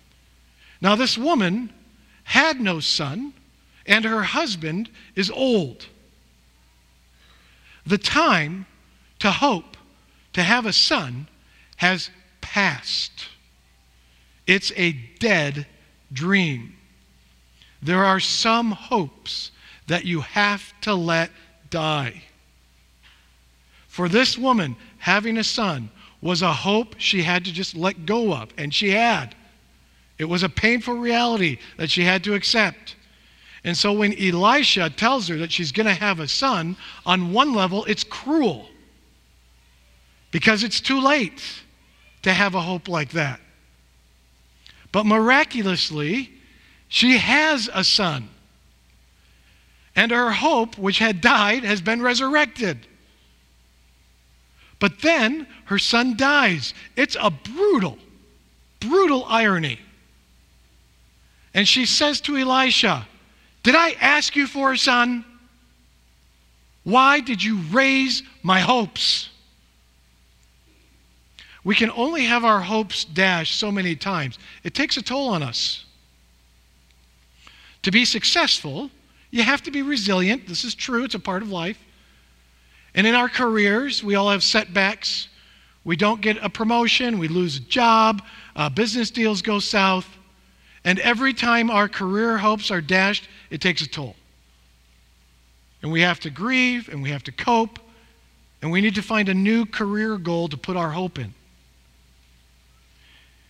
Now, 0.81 0.97
this 0.97 1.17
woman 1.17 1.71
had 2.25 2.59
no 2.59 2.81
son, 2.81 3.33
and 3.85 4.03
her 4.03 4.23
husband 4.23 4.89
is 5.15 5.31
old. 5.31 5.87
The 7.85 7.97
time 7.97 8.65
to 9.19 9.31
hope 9.31 9.77
to 10.33 10.43
have 10.43 10.65
a 10.65 10.73
son 10.73 11.27
has 11.77 12.09
passed. 12.41 13.27
It's 14.47 14.71
a 14.75 14.93
dead 15.19 15.67
dream. 16.11 16.75
There 17.81 18.03
are 18.03 18.19
some 18.19 18.71
hopes 18.71 19.51
that 19.87 20.05
you 20.05 20.21
have 20.21 20.73
to 20.81 20.95
let 20.95 21.31
die. 21.69 22.23
For 23.87 24.09
this 24.09 24.37
woman, 24.37 24.75
having 24.97 25.37
a 25.37 25.43
son 25.43 25.89
was 26.21 26.41
a 26.41 26.51
hope 26.51 26.95
she 26.97 27.21
had 27.21 27.45
to 27.45 27.53
just 27.53 27.75
let 27.75 28.05
go 28.05 28.33
of, 28.33 28.49
and 28.57 28.73
she 28.73 28.89
had. 28.89 29.35
It 30.17 30.25
was 30.25 30.43
a 30.43 30.49
painful 30.49 30.95
reality 30.95 31.59
that 31.77 31.91
she 31.91 32.03
had 32.03 32.23
to 32.23 32.33
accept. 32.33 32.95
And 33.65 33.75
so 33.75 33.91
when 33.91 34.13
Elisha 34.13 34.91
tells 34.91 35.27
her 35.27 35.37
that 35.37 35.51
she's 35.51 35.71
going 35.71 35.87
to 35.87 35.93
have 35.93 36.19
a 36.19 36.27
son, 36.27 36.77
on 37.03 37.33
one 37.33 37.55
level, 37.55 37.83
it's 37.85 38.03
cruel 38.03 38.69
because 40.29 40.63
it's 40.63 40.79
too 40.79 41.01
late 41.01 41.41
to 42.21 42.31
have 42.31 42.53
a 42.53 42.61
hope 42.61 42.87
like 42.87 43.09
that. 43.11 43.39
But 44.91 45.07
miraculously, 45.07 46.31
she 46.89 47.17
has 47.17 47.67
a 47.73 47.83
son. 47.83 48.29
And 49.95 50.11
her 50.11 50.31
hope, 50.31 50.77
which 50.77 50.99
had 50.99 51.19
died, 51.19 51.63
has 51.63 51.81
been 51.81 52.03
resurrected. 52.03 52.85
But 54.79 55.01
then 55.01 55.47
her 55.65 55.79
son 55.79 56.15
dies. 56.15 56.75
It's 56.95 57.17
a 57.19 57.31
brutal, 57.31 57.97
brutal 58.79 59.25
irony. 59.25 59.79
And 61.55 61.67
she 61.67 61.87
says 61.87 62.21
to 62.21 62.37
Elisha, 62.37 63.07
did 63.65 63.73
I 63.73 63.93
ask 63.99 64.35
you 64.35 64.45
for 64.45 64.73
a 64.73 64.77
son? 64.77 65.25
Why 66.83 67.19
did 67.19 67.43
you 67.43 67.57
raise 67.71 68.21
my 68.43 68.59
hopes? 68.59 69.29
We 71.63 71.73
can 71.73 71.89
only 71.89 72.25
have 72.25 72.45
our 72.45 72.61
hopes 72.61 73.05
dashed 73.05 73.59
so 73.59 73.71
many 73.71 73.95
times. 73.95 74.37
It 74.63 74.75
takes 74.75 74.97
a 74.97 75.01
toll 75.01 75.29
on 75.29 75.41
us. 75.41 75.83
To 77.81 77.91
be 77.91 78.05
successful, 78.05 78.91
You 79.31 79.43
have 79.43 79.63
to 79.63 79.71
be 79.71 79.81
resilient. 79.81 80.47
This 80.47 80.63
is 80.63 80.75
true, 80.75 81.03
it's 81.03 81.15
a 81.15 81.19
part 81.19 81.41
of 81.41 81.49
life. 81.49 81.77
And 82.93 83.05
in 83.05 83.15
our 83.15 83.27
careers, 83.27 84.01
we 84.01 84.15
all 84.15 84.29
have 84.29 84.43
setbacks. 84.43 85.27
We 85.83 85.95
don't 85.97 86.21
get 86.21 86.37
a 86.41 86.49
promotion, 86.49 87.19
we 87.19 87.27
lose 87.27 87.57
a 87.57 87.61
job, 87.61 88.21
uh, 88.55 88.69
business 88.69 89.11
deals 89.11 89.41
go 89.41 89.59
south. 89.59 90.07
And 90.85 90.99
every 90.99 91.33
time 91.33 91.71
our 91.71 91.89
career 91.89 92.37
hopes 92.37 92.69
are 92.69 92.79
dashed, 92.79 93.27
it 93.49 93.59
takes 93.59 93.81
a 93.81 93.87
toll. 93.87 94.15
And 95.81 95.91
we 95.91 96.01
have 96.01 96.19
to 96.21 96.29
grieve 96.29 96.89
and 96.89 97.01
we 97.01 97.09
have 97.09 97.23
to 97.23 97.31
cope, 97.31 97.79
and 98.61 98.71
we 98.71 98.81
need 98.81 98.95
to 98.95 99.01
find 99.01 99.27
a 99.27 99.33
new 99.33 99.65
career 99.65 100.17
goal 100.17 100.47
to 100.47 100.57
put 100.57 100.77
our 100.77 100.91
hope 100.91 101.17
in. 101.17 101.33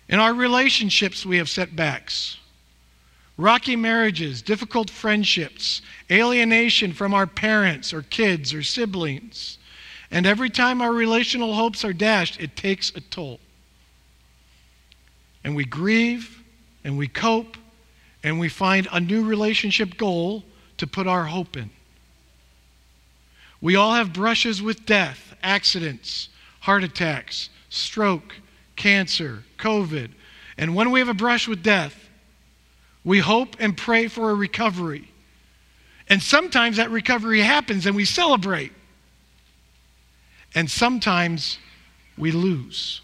In 0.07 0.19
our 0.19 0.33
relationships, 0.33 1.25
we 1.25 1.37
have 1.37 1.49
setbacks. 1.49 2.37
Rocky 3.37 3.75
marriages, 3.75 4.41
difficult 4.41 4.89
friendships, 4.89 5.81
alienation 6.09 6.93
from 6.93 7.13
our 7.13 7.27
parents 7.27 7.93
or 7.93 8.01
kids 8.03 8.53
or 8.53 8.63
siblings. 8.63 9.57
And 10.09 10.25
every 10.25 10.49
time 10.49 10.81
our 10.81 10.93
relational 10.93 11.53
hopes 11.53 11.83
are 11.83 11.91
dashed, 11.91 12.39
it 12.39 12.55
takes 12.55 12.91
a 12.95 13.01
toll. 13.01 13.41
And 15.43 15.53
we 15.53 15.65
grieve 15.65 16.43
and 16.85 16.97
we 16.97 17.07
cope 17.07 17.57
and 18.23 18.39
we 18.39 18.47
find 18.47 18.87
a 18.91 18.99
new 18.99 19.25
relationship 19.25 19.97
goal 19.97 20.43
to 20.77 20.87
put 20.87 21.07
our 21.07 21.25
hope 21.25 21.57
in. 21.57 21.71
We 23.59 23.75
all 23.75 23.95
have 23.95 24.13
brushes 24.13 24.61
with 24.61 24.85
death, 24.85 25.35
accidents, 25.41 26.29
heart 26.61 26.83
attacks, 26.83 27.49
stroke, 27.69 28.35
cancer, 28.75 29.43
COVID. 29.57 30.11
And 30.57 30.75
when 30.75 30.91
we 30.91 30.99
have 30.99 31.09
a 31.09 31.15
brush 31.15 31.47
with 31.47 31.63
death, 31.63 32.07
we 33.03 33.19
hope 33.19 33.55
and 33.59 33.75
pray 33.75 34.07
for 34.07 34.29
a 34.29 34.35
recovery. 34.35 35.11
And 36.07 36.21
sometimes 36.21 36.77
that 36.77 36.91
recovery 36.91 37.41
happens 37.41 37.87
and 37.87 37.95
we 37.95 38.05
celebrate. 38.05 38.71
And 40.53 40.69
sometimes 40.69 41.57
we 42.15 42.31
lose. 42.31 43.01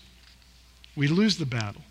We 0.95 1.07
lose 1.07 1.37
the 1.37 1.47
battle. 1.47 1.81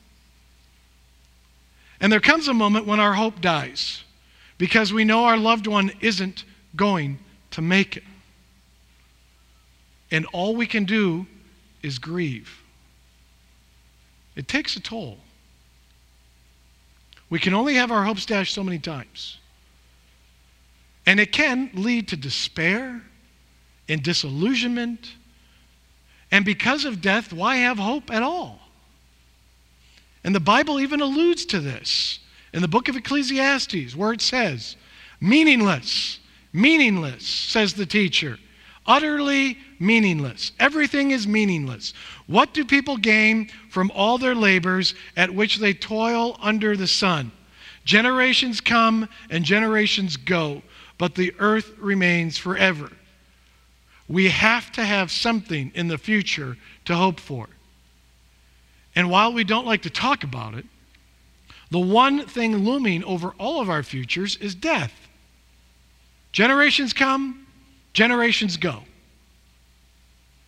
And 2.01 2.11
there 2.11 2.21
comes 2.21 2.49
a 2.49 2.55
moment 2.55 2.87
when 2.87 3.01
our 3.01 3.13
hope 3.13 3.41
dies 3.41 4.05
because 4.59 4.93
we 4.93 5.05
know 5.05 5.25
our 5.25 5.37
loved 5.37 5.67
one 5.67 5.93
isn't 6.01 6.45
going 6.77 7.19
to 7.51 7.63
make 7.63 7.97
it. 7.97 8.05
And 10.11 10.27
all 10.33 10.57
we 10.57 10.67
can 10.67 10.85
do 10.85 11.27
is 11.83 11.99
grieve. 11.99 12.51
It 14.37 14.49
takes 14.49 14.77
a 14.77 14.81
toll. 14.81 15.19
We 17.29 17.39
can 17.39 17.55
only 17.55 17.75
have 17.75 17.91
our 17.91 18.05
hopes 18.05 18.27
dashed 18.27 18.55
so 18.55 18.65
many 18.65 18.79
times. 18.79 19.39
And 21.07 21.21
it 21.21 21.33
can 21.33 21.71
lead 21.75 22.09
to 22.09 22.17
despair 22.17 23.03
and 23.89 24.03
disillusionment. 24.03 25.13
And 26.31 26.45
because 26.45 26.85
of 26.85 27.01
death, 27.01 27.33
why 27.33 27.57
have 27.57 27.79
hope 27.79 28.11
at 28.11 28.23
all? 28.23 28.60
And 30.25 30.35
the 30.35 30.41
Bible 30.41 30.81
even 30.81 31.01
alludes 31.01 31.45
to 31.47 31.61
this 31.61 32.19
in 32.53 32.63
the 32.63 32.69
book 32.69 32.89
of 32.89 32.97
Ecclesiastes, 32.97 33.97
where 33.97 34.13
it 34.13 34.21
says, 34.21 34.77
meaningless, 35.21 36.19
meaningless, 36.53 37.27
says 37.27 37.75
the 37.75 37.87
teacher 37.87 38.39
utterly 38.87 39.57
meaningless. 39.79 40.51
Everything 40.59 41.13
is 41.13 41.27
meaningless. 41.27 41.95
What 42.27 42.53
do 42.53 42.65
people 42.65 42.97
gain 42.97 43.49
from 43.71 43.91
all 43.95 44.19
their 44.19 44.35
labors 44.35 44.95
at 45.17 45.33
which 45.33 45.59
they 45.59 45.73
toil 45.73 46.37
under 46.41 46.77
the 46.77 46.89
sun? 46.89 47.31
Generations 47.85 48.61
come 48.61 49.09
and 49.31 49.45
generations 49.45 50.17
go, 50.17 50.63
but 50.99 51.15
the 51.15 51.33
earth 51.39 51.73
remains 51.79 52.37
forever. 52.37 52.91
We 54.09 54.29
have 54.29 54.73
to 54.73 54.85
have 54.85 55.11
something 55.13 55.71
in 55.75 55.87
the 55.87 55.99
future 55.99 56.57
to 56.87 56.97
hope 56.97 57.21
for. 57.21 57.47
And 59.01 59.09
while 59.09 59.33
we 59.33 59.45
don't 59.45 59.65
like 59.65 59.81
to 59.85 59.89
talk 59.89 60.25
about 60.25 60.53
it, 60.53 60.67
the 61.71 61.79
one 61.79 62.27
thing 62.27 62.55
looming 62.59 63.03
over 63.05 63.33
all 63.39 63.63
of 63.63 63.71
our 63.71 63.83
futures 63.83 64.37
is 64.37 64.55
death. 64.55 64.93
Generations 66.33 66.93
come, 66.93 67.47
Generations 67.95 68.59
go. 68.59 68.83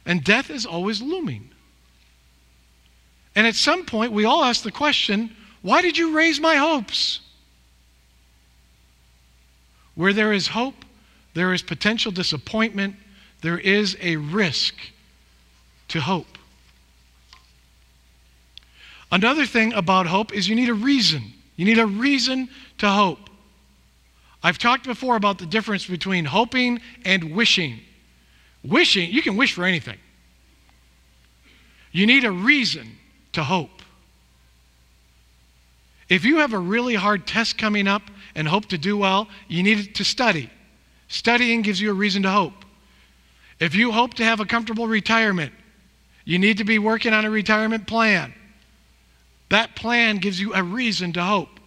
And 0.04 0.22
death 0.22 0.50
is 0.50 0.66
always 0.66 1.00
looming. 1.00 1.48
And 3.34 3.46
at 3.46 3.54
some 3.54 3.86
point, 3.86 4.12
we 4.12 4.26
all 4.26 4.44
ask 4.44 4.62
the 4.62 4.70
question 4.70 5.34
why 5.62 5.80
did 5.80 5.96
you 5.96 6.14
raise 6.14 6.38
my 6.38 6.56
hopes? 6.56 7.20
Where 9.94 10.12
there 10.12 10.34
is 10.34 10.48
hope, 10.48 10.84
there 11.32 11.54
is 11.54 11.62
potential 11.62 12.12
disappointment, 12.12 12.96
there 13.40 13.58
is 13.58 13.96
a 14.02 14.16
risk 14.16 14.74
to 15.88 16.02
hope. 16.02 16.36
Another 19.12 19.44
thing 19.44 19.74
about 19.74 20.06
hope 20.06 20.32
is 20.32 20.48
you 20.48 20.54
need 20.54 20.70
a 20.70 20.74
reason. 20.74 21.22
You 21.56 21.66
need 21.66 21.78
a 21.78 21.86
reason 21.86 22.48
to 22.78 22.88
hope. 22.88 23.18
I've 24.42 24.58
talked 24.58 24.84
before 24.84 25.16
about 25.16 25.38
the 25.38 25.44
difference 25.44 25.86
between 25.86 26.24
hoping 26.24 26.80
and 27.04 27.36
wishing. 27.36 27.78
Wishing, 28.64 29.10
you 29.10 29.20
can 29.20 29.36
wish 29.36 29.52
for 29.52 29.64
anything. 29.64 29.98
You 31.92 32.06
need 32.06 32.24
a 32.24 32.32
reason 32.32 32.96
to 33.32 33.44
hope. 33.44 33.82
If 36.08 36.24
you 36.24 36.38
have 36.38 36.54
a 36.54 36.58
really 36.58 36.94
hard 36.94 37.26
test 37.26 37.58
coming 37.58 37.86
up 37.86 38.02
and 38.34 38.48
hope 38.48 38.66
to 38.66 38.78
do 38.78 38.96
well, 38.96 39.28
you 39.46 39.62
need 39.62 39.94
to 39.94 40.04
study. 40.04 40.48
Studying 41.08 41.60
gives 41.60 41.80
you 41.80 41.90
a 41.90 41.94
reason 41.94 42.22
to 42.22 42.30
hope. 42.30 42.64
If 43.60 43.74
you 43.74 43.92
hope 43.92 44.14
to 44.14 44.24
have 44.24 44.40
a 44.40 44.46
comfortable 44.46 44.88
retirement, 44.88 45.52
you 46.24 46.38
need 46.38 46.58
to 46.58 46.64
be 46.64 46.78
working 46.78 47.12
on 47.12 47.26
a 47.26 47.30
retirement 47.30 47.86
plan. 47.86 48.32
That 49.52 49.76
plan 49.76 50.16
gives 50.16 50.40
you 50.40 50.54
a 50.54 50.62
reason 50.62 51.12
to 51.12 51.22
hope. 51.22 51.60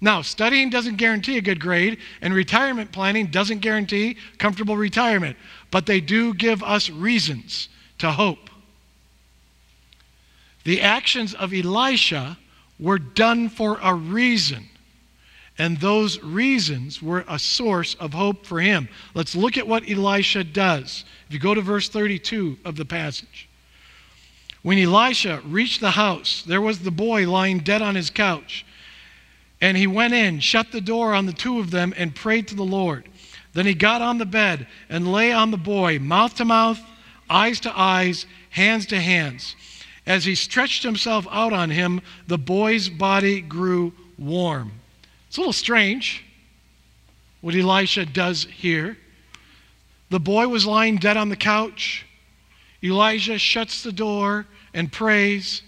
Now, 0.00 0.22
studying 0.22 0.70
doesn't 0.70 0.98
guarantee 0.98 1.36
a 1.36 1.40
good 1.40 1.58
grade, 1.58 1.98
and 2.22 2.32
retirement 2.32 2.92
planning 2.92 3.26
doesn't 3.26 3.58
guarantee 3.58 4.16
comfortable 4.38 4.76
retirement, 4.76 5.36
but 5.72 5.84
they 5.84 6.00
do 6.00 6.32
give 6.32 6.62
us 6.62 6.88
reasons 6.88 7.70
to 7.98 8.12
hope. 8.12 8.48
The 10.62 10.80
actions 10.80 11.34
of 11.34 11.52
Elisha 11.52 12.38
were 12.78 13.00
done 13.00 13.48
for 13.48 13.80
a 13.82 13.92
reason, 13.92 14.68
and 15.58 15.76
those 15.78 16.22
reasons 16.22 17.02
were 17.02 17.24
a 17.26 17.40
source 17.40 17.96
of 17.96 18.14
hope 18.14 18.46
for 18.46 18.60
him. 18.60 18.88
Let's 19.14 19.34
look 19.34 19.56
at 19.58 19.66
what 19.66 19.90
Elisha 19.90 20.44
does. 20.44 21.04
If 21.26 21.34
you 21.34 21.40
go 21.40 21.52
to 21.52 21.62
verse 21.62 21.88
32 21.88 22.58
of 22.64 22.76
the 22.76 22.84
passage. 22.84 23.47
When 24.68 24.78
Elisha 24.78 25.40
reached 25.46 25.80
the 25.80 25.92
house, 25.92 26.42
there 26.46 26.60
was 26.60 26.80
the 26.80 26.90
boy 26.90 27.26
lying 27.26 27.60
dead 27.60 27.80
on 27.80 27.94
his 27.94 28.10
couch. 28.10 28.66
And 29.62 29.78
he 29.78 29.86
went 29.86 30.12
in, 30.12 30.40
shut 30.40 30.72
the 30.72 30.82
door 30.82 31.14
on 31.14 31.24
the 31.24 31.32
two 31.32 31.58
of 31.58 31.70
them, 31.70 31.94
and 31.96 32.14
prayed 32.14 32.48
to 32.48 32.54
the 32.54 32.66
Lord. 32.66 33.08
Then 33.54 33.64
he 33.64 33.72
got 33.72 34.02
on 34.02 34.18
the 34.18 34.26
bed 34.26 34.66
and 34.90 35.10
lay 35.10 35.32
on 35.32 35.52
the 35.52 35.56
boy, 35.56 35.98
mouth 35.98 36.34
to 36.34 36.44
mouth, 36.44 36.78
eyes 37.30 37.60
to 37.60 37.72
eyes, 37.74 38.26
hands 38.50 38.84
to 38.88 39.00
hands. 39.00 39.56
As 40.06 40.26
he 40.26 40.34
stretched 40.34 40.82
himself 40.82 41.26
out 41.30 41.54
on 41.54 41.70
him, 41.70 42.02
the 42.26 42.36
boy's 42.36 42.90
body 42.90 43.40
grew 43.40 43.94
warm. 44.18 44.72
It's 45.28 45.38
a 45.38 45.40
little 45.40 45.54
strange 45.54 46.22
what 47.40 47.54
Elisha 47.54 48.04
does 48.04 48.44
here. 48.44 48.98
The 50.10 50.20
boy 50.20 50.46
was 50.48 50.66
lying 50.66 50.98
dead 50.98 51.16
on 51.16 51.30
the 51.30 51.36
couch. 51.36 52.04
Elijah 52.84 53.38
shuts 53.38 53.82
the 53.82 53.92
door 53.92 54.46
and 54.74 54.90
prays, 54.92 55.62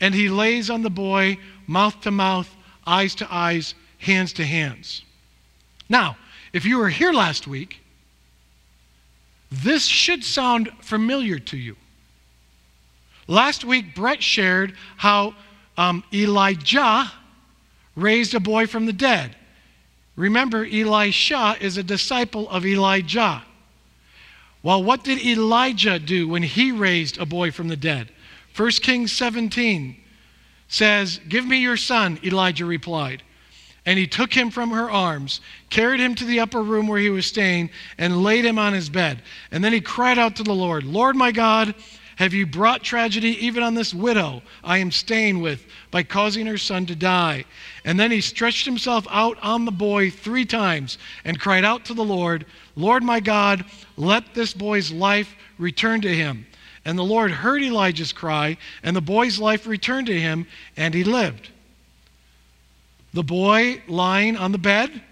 and 0.00 0.14
he 0.14 0.28
lays 0.28 0.70
on 0.70 0.82
the 0.82 0.90
boy, 0.90 1.38
mouth 1.66 2.00
to 2.02 2.10
mouth, 2.10 2.54
eyes 2.86 3.14
to 3.16 3.28
eyes, 3.32 3.74
hands 3.98 4.32
to 4.34 4.44
hands. 4.44 5.02
Now, 5.88 6.16
if 6.52 6.64
you 6.64 6.78
were 6.78 6.88
here 6.88 7.12
last 7.12 7.46
week, 7.46 7.80
this 9.50 9.84
should 9.84 10.24
sound 10.24 10.70
familiar 10.80 11.38
to 11.38 11.56
you. 11.56 11.76
Last 13.26 13.64
week, 13.64 13.94
Brett 13.94 14.22
shared 14.22 14.74
how 14.96 15.34
um, 15.76 16.02
Elijah 16.12 17.10
raised 17.96 18.34
a 18.34 18.40
boy 18.40 18.66
from 18.66 18.86
the 18.86 18.92
dead. 18.92 19.36
Remember, 20.16 20.64
Elisha 20.64 21.56
is 21.60 21.76
a 21.76 21.82
disciple 21.82 22.48
of 22.48 22.66
Elijah. 22.66 23.42
Well, 24.62 24.82
what 24.82 25.04
did 25.04 25.24
Elijah 25.24 25.98
do 25.98 26.28
when 26.28 26.42
he 26.42 26.72
raised 26.72 27.18
a 27.18 27.26
boy 27.26 27.50
from 27.50 27.68
the 27.68 27.76
dead? 27.76 28.10
1 28.60 28.70
Kings 28.72 29.10
17 29.12 29.96
says, 30.68 31.18
Give 31.30 31.46
me 31.46 31.62
your 31.62 31.78
son, 31.78 32.18
Elijah 32.22 32.66
replied. 32.66 33.22
And 33.86 33.98
he 33.98 34.06
took 34.06 34.34
him 34.34 34.50
from 34.50 34.68
her 34.68 34.90
arms, 34.90 35.40
carried 35.70 35.98
him 35.98 36.14
to 36.16 36.26
the 36.26 36.40
upper 36.40 36.62
room 36.62 36.86
where 36.86 37.00
he 37.00 37.08
was 37.08 37.24
staying, 37.24 37.70
and 37.96 38.22
laid 38.22 38.44
him 38.44 38.58
on 38.58 38.74
his 38.74 38.90
bed. 38.90 39.22
And 39.50 39.64
then 39.64 39.72
he 39.72 39.80
cried 39.80 40.18
out 40.18 40.36
to 40.36 40.42
the 40.42 40.54
Lord, 40.54 40.84
Lord 40.84 41.16
my 41.16 41.32
God, 41.32 41.74
have 42.16 42.34
you 42.34 42.44
brought 42.44 42.82
tragedy 42.82 43.46
even 43.46 43.62
on 43.62 43.72
this 43.72 43.94
widow 43.94 44.42
I 44.62 44.76
am 44.76 44.90
staying 44.90 45.40
with 45.40 45.64
by 45.90 46.02
causing 46.02 46.44
her 46.44 46.58
son 46.58 46.84
to 46.84 46.94
die? 46.94 47.46
And 47.86 47.98
then 47.98 48.10
he 48.10 48.20
stretched 48.20 48.66
himself 48.66 49.06
out 49.10 49.38
on 49.40 49.64
the 49.64 49.72
boy 49.72 50.10
three 50.10 50.44
times 50.44 50.98
and 51.24 51.40
cried 51.40 51.64
out 51.64 51.86
to 51.86 51.94
the 51.94 52.04
Lord, 52.04 52.44
Lord 52.76 53.02
my 53.02 53.20
God, 53.20 53.64
let 53.96 54.34
this 54.34 54.52
boy's 54.52 54.92
life 54.92 55.34
return 55.56 56.02
to 56.02 56.14
him. 56.14 56.44
And 56.84 56.98
the 56.98 57.04
Lord 57.04 57.30
heard 57.30 57.62
Elijah's 57.62 58.12
cry, 58.12 58.56
and 58.82 58.96
the 58.96 59.00
boy's 59.00 59.38
life 59.38 59.66
returned 59.66 60.06
to 60.06 60.18
him, 60.18 60.46
and 60.76 60.94
he 60.94 61.04
lived. 61.04 61.50
The 63.12 63.24
boy 63.24 63.82
lying 63.86 64.36
on 64.36 64.52
the 64.52 64.58
bed, 64.58 65.02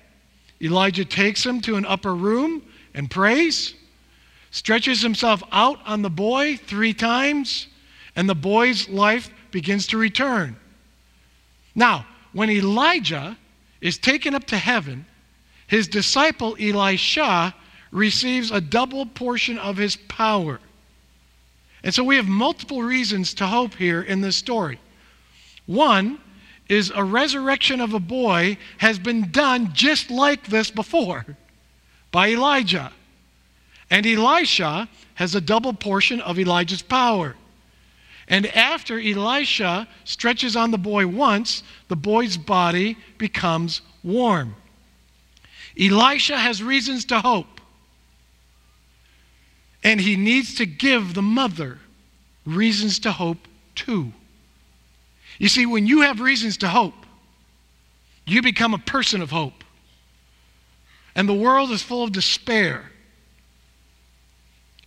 Elijah 0.63 1.05
takes 1.05 1.45
him 1.45 1.61
to 1.63 1.77
an 1.77 1.85
upper 1.85 2.15
room 2.15 2.63
and 2.95 3.11
prays 3.11 3.75
stretches 4.51 5.03
himself 5.03 5.43
out 5.53 5.79
on 5.87 6.03
the 6.03 6.11
boy 6.11 6.57
three 6.57 6.95
times, 6.95 7.67
and 8.17 8.29
the 8.29 8.35
boy's 8.35 8.89
life 8.89 9.31
begins 9.51 9.87
to 9.89 9.99
return. 9.99 10.57
Now, 11.75 12.07
when 12.33 12.51
Elijah 12.51 13.37
is 13.81 13.99
taken 13.99 14.35
up 14.35 14.45
to 14.47 14.57
heaven, 14.57 15.07
his 15.67 15.89
disciple 15.89 16.57
Elisha 16.59 17.55
receives 17.91 18.51
a 18.51 18.61
double 18.61 19.07
portion 19.07 19.59
of 19.59 19.77
his 19.77 19.97
power. 19.97 20.61
And 21.83 21.95
so 21.95 22.03
we 22.03 22.17
have 22.17 22.27
multiple 22.27 22.83
reasons 22.83 23.35
to 23.35 23.47
hope 23.47 23.75
here 23.75 24.03
in 24.03 24.21
this 24.21 24.37
story. 24.37 24.81
One 25.67 26.19
is 26.69 26.91
a 26.95 27.05
resurrection 27.05 27.81
of 27.81 27.95
a 27.95 28.01
boy 28.01 28.59
has 28.79 28.99
been 28.99 29.31
done 29.31 29.73
just 29.73 30.11
like 30.11 30.47
this 30.47 30.71
before 30.71 31.25
by 32.11 32.31
Elijah. 32.31 32.93
And 33.91 34.07
Elisha 34.07 34.89
has 35.15 35.35
a 35.35 35.41
double 35.41 35.73
portion 35.73 36.21
of 36.21 36.39
Elijah's 36.39 36.83
power. 36.83 37.37
And 38.29 38.47
after 38.49 39.01
Elisha 39.01 39.89
stretches 40.05 40.55
on 40.57 40.71
the 40.71 40.79
boy 40.79 41.07
once, 41.07 41.63
the 41.89 41.97
boy's 41.97 42.37
body 42.37 42.99
becomes 43.17 43.81
warm. 44.03 44.55
Elisha 45.79 46.37
has 46.37 46.63
reasons 46.63 47.07
to 47.07 47.21
hope. 47.21 47.58
And 49.89 49.99
he 49.99 50.17
needs 50.17 50.57
to 50.57 50.67
give 50.67 51.15
the 51.15 51.23
mother 51.23 51.79
reasons 52.45 52.99
to 52.99 53.11
hope 53.11 53.49
too. 53.75 54.13
You 55.39 55.49
see, 55.49 55.65
when 55.65 55.87
you 55.87 56.03
have 56.03 56.21
reasons 56.21 56.59
to 56.59 56.69
hope, 56.69 57.07
you 58.27 58.43
become 58.43 58.75
a 58.75 58.79
person 58.79 59.23
of 59.23 59.31
hope. 59.31 59.65
And 61.15 61.27
the 61.27 61.33
world 61.33 61.71
is 61.71 61.83
full 61.83 62.05
of 62.05 62.13
despair. 62.13 62.91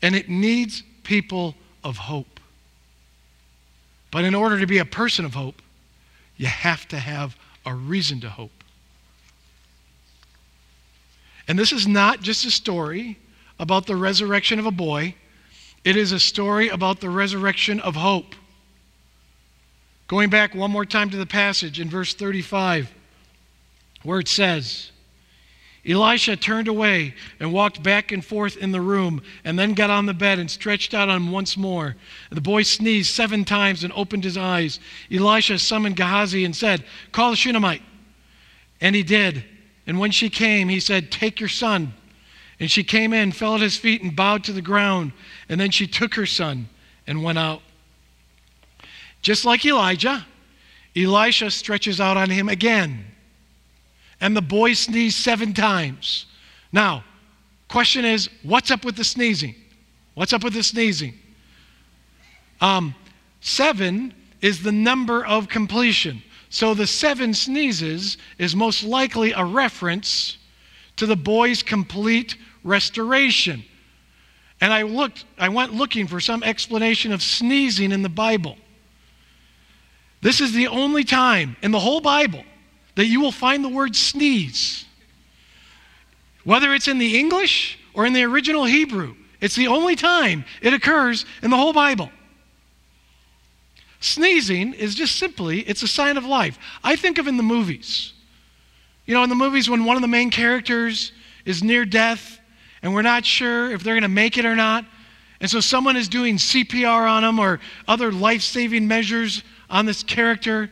And 0.04 0.16
it 0.16 0.30
needs 0.30 0.84
people 1.02 1.56
of 1.84 1.98
hope. 1.98 2.40
But 4.12 4.24
in 4.24 4.36
order 4.36 4.60
to 4.60 4.68
be 4.68 4.78
a 4.78 4.86
person 4.86 5.26
of 5.26 5.34
hope, 5.34 5.64
you 6.38 6.46
have 6.46 6.88
to 6.90 7.00
have 7.00 7.36
a 7.66 7.74
reason 7.74 8.22
to 8.22 8.30
hope. 8.30 8.64
And 11.48 11.58
this 11.58 11.72
is 11.72 11.88
not 11.88 12.22
just 12.22 12.46
a 12.46 12.52
story 12.52 13.18
about 13.62 13.86
the 13.86 13.96
resurrection 13.96 14.58
of 14.58 14.66
a 14.66 14.72
boy, 14.72 15.16
it 15.84 15.96
is 15.96 16.12
a 16.12 16.20
story 16.20 16.68
about 16.70 17.00
the 17.00 17.10
resurrection 17.10 17.80
of 17.80 17.96
hope. 17.96 18.36
Going 20.08 20.32
back 20.32 20.56
one 20.56 20.72
more 20.72 20.84
time 20.84 21.12
to 21.12 21.18
the 21.18 21.28
passage 21.28 21.80
in 21.80 21.88
verse 21.88 22.16
35, 22.16 22.92
where 24.02 24.20
it 24.20 24.28
says, 24.28 24.92
Elisha 25.88 26.36
turned 26.36 26.68
away 26.68 27.14
and 27.40 27.54
walked 27.54 27.82
back 27.82 28.12
and 28.12 28.26
forth 28.26 28.58
in 28.58 28.72
the 28.72 28.82
room, 28.82 29.22
and 29.44 29.58
then 29.58 29.74
got 29.74 29.92
on 29.92 30.08
the 30.08 30.14
bed 30.14 30.40
and 30.40 30.50
stretched 30.50 30.96
out 30.96 31.08
on 31.10 31.18
him 31.18 31.32
once 31.32 31.56
more. 31.56 31.96
The 32.32 32.42
boy 32.42 32.64
sneezed 32.64 33.14
seven 33.14 33.46
times 33.46 33.84
and 33.84 33.94
opened 33.96 34.24
his 34.24 34.38
eyes. 34.38 34.80
Elisha 35.12 35.60
summoned 35.60 35.98
Gehazi 35.98 36.46
and 36.46 36.56
said, 36.56 36.84
Call 37.12 37.30
the 37.30 37.36
Shunammite. 37.36 37.84
And 38.80 38.96
he 38.96 39.04
did. 39.04 39.44
And 39.86 40.00
when 40.00 40.12
she 40.12 40.30
came, 40.30 40.68
he 40.68 40.80
said, 40.80 41.12
Take 41.12 41.40
your 41.40 41.50
son. 41.50 41.94
And 42.62 42.72
she 42.72 42.86
came 42.86 43.12
in, 43.12 43.34
fell 43.34 43.56
at 43.56 43.62
his 43.62 43.76
feet, 43.76 44.02
and 44.02 44.16
bowed 44.16 44.46
to 44.46 44.54
the 44.54 44.62
ground. 44.62 45.12
And 45.50 45.60
then 45.60 45.72
she 45.72 45.86
took 45.86 46.14
her 46.14 46.26
son 46.26 46.70
and 47.06 47.22
went 47.22 47.38
out. 47.38 47.62
Just 49.22 49.44
like 49.44 49.66
Elijah, 49.66 50.26
Elisha 50.96 51.52
stretches 51.52 52.00
out 52.00 52.16
on 52.16 52.30
him 52.30 52.48
again 52.48 53.12
and 54.22 54.38
the 54.38 54.42
boy 54.42 54.74
sneezed 54.74 55.18
seven 55.18 55.52
times. 55.52 56.28
Now, 56.72 57.04
question 57.68 58.06
is, 58.06 58.30
what's 58.44 58.72
up 58.72 58.86
with 58.86 58.96
the 58.96 59.04
sneezing? 59.04 59.56
What's 60.14 60.32
up 60.32 60.44
with 60.44 60.54
the 60.54 60.64
sneezing? 60.64 61.16
Um, 62.62 62.94
seven 63.42 64.14
is 64.40 64.62
the 64.62 64.72
number 64.72 65.26
of 65.26 65.50
completion. 65.50 66.22
So 66.50 66.74
the 66.74 66.86
seven 66.86 67.34
sneezes 67.34 68.18
is 68.38 68.56
most 68.56 68.84
likely 68.84 69.32
a 69.32 69.44
reference 69.44 70.38
to 70.98 71.08
the 71.08 71.16
boy's 71.16 71.64
complete 71.64 72.38
restoration. 72.64 73.64
And 74.60 74.72
I 74.72 74.84
looked, 74.84 75.26
I 75.38 75.50
went 75.50 75.74
looking 75.74 76.08
for 76.08 76.20
some 76.20 76.44
explanation 76.44 77.12
of 77.12 77.22
sneezing 77.22 77.92
in 77.92 78.04
the 78.04 78.10
Bible. 78.10 78.58
This 80.22 80.40
is 80.40 80.54
the 80.54 80.68
only 80.68 81.04
time 81.04 81.56
in 81.64 81.72
the 81.72 81.80
whole 81.80 82.02
Bible 82.02 82.44
that 82.96 83.06
you 83.06 83.22
will 83.22 83.32
find 83.32 83.64
the 83.64 83.70
word 83.70 83.96
sneeze. 83.96 84.86
Whether 86.44 86.74
it's 86.74 86.88
in 86.88 87.00
the 87.00 87.18
English 87.18 87.80
or 87.94 88.06
in 88.06 88.14
the 88.14 88.24
original 88.24 88.66
Hebrew, 88.66 89.16
it's 89.40 89.56
the 89.56 89.68
only 89.68 89.96
time 89.96 90.46
it 90.62 90.74
occurs 90.74 91.26
in 91.42 91.50
the 91.50 91.58
whole 91.58 91.74
Bible. 91.74 92.12
Sneezing 94.00 94.74
is 94.74 94.96
just 94.96 95.18
simply, 95.18 95.62
it's 95.62 95.84
a 95.84 95.88
sign 95.88 96.18
of 96.18 96.26
life. 96.26 96.58
I 96.84 96.96
think 96.96 97.18
of 97.18 97.28
in 97.28 97.38
the 97.38 97.44
movies. 97.44 98.14
You 99.06 99.14
know, 99.16 99.24
in 99.24 99.30
the 99.30 99.36
movies 99.36 99.70
when 99.70 99.86
one 99.86 99.96
of 99.96 100.02
the 100.02 100.08
main 100.08 100.30
characters 100.30 101.12
is 101.46 101.64
near 101.64 101.86
death 101.86 102.40
and 102.84 102.94
we're 102.94 103.02
not 103.02 103.26
sure 103.26 103.72
if 103.72 103.84
they're 103.84 103.94
going 103.94 104.04
to 104.04 104.10
make 104.10 104.38
it 104.38 104.46
or 104.46 104.56
not. 104.56 104.86
And 105.40 105.50
so 105.50 105.60
someone 105.60 105.98
is 105.98 106.08
doing 106.08 106.38
CPR 106.38 107.10
on 107.10 107.24
them 107.24 107.40
or 107.40 107.60
other 107.88 108.12
life 108.12 108.42
saving 108.42 108.88
measures 108.88 109.44
on 109.70 109.86
this 109.86 110.04
character. 110.04 110.70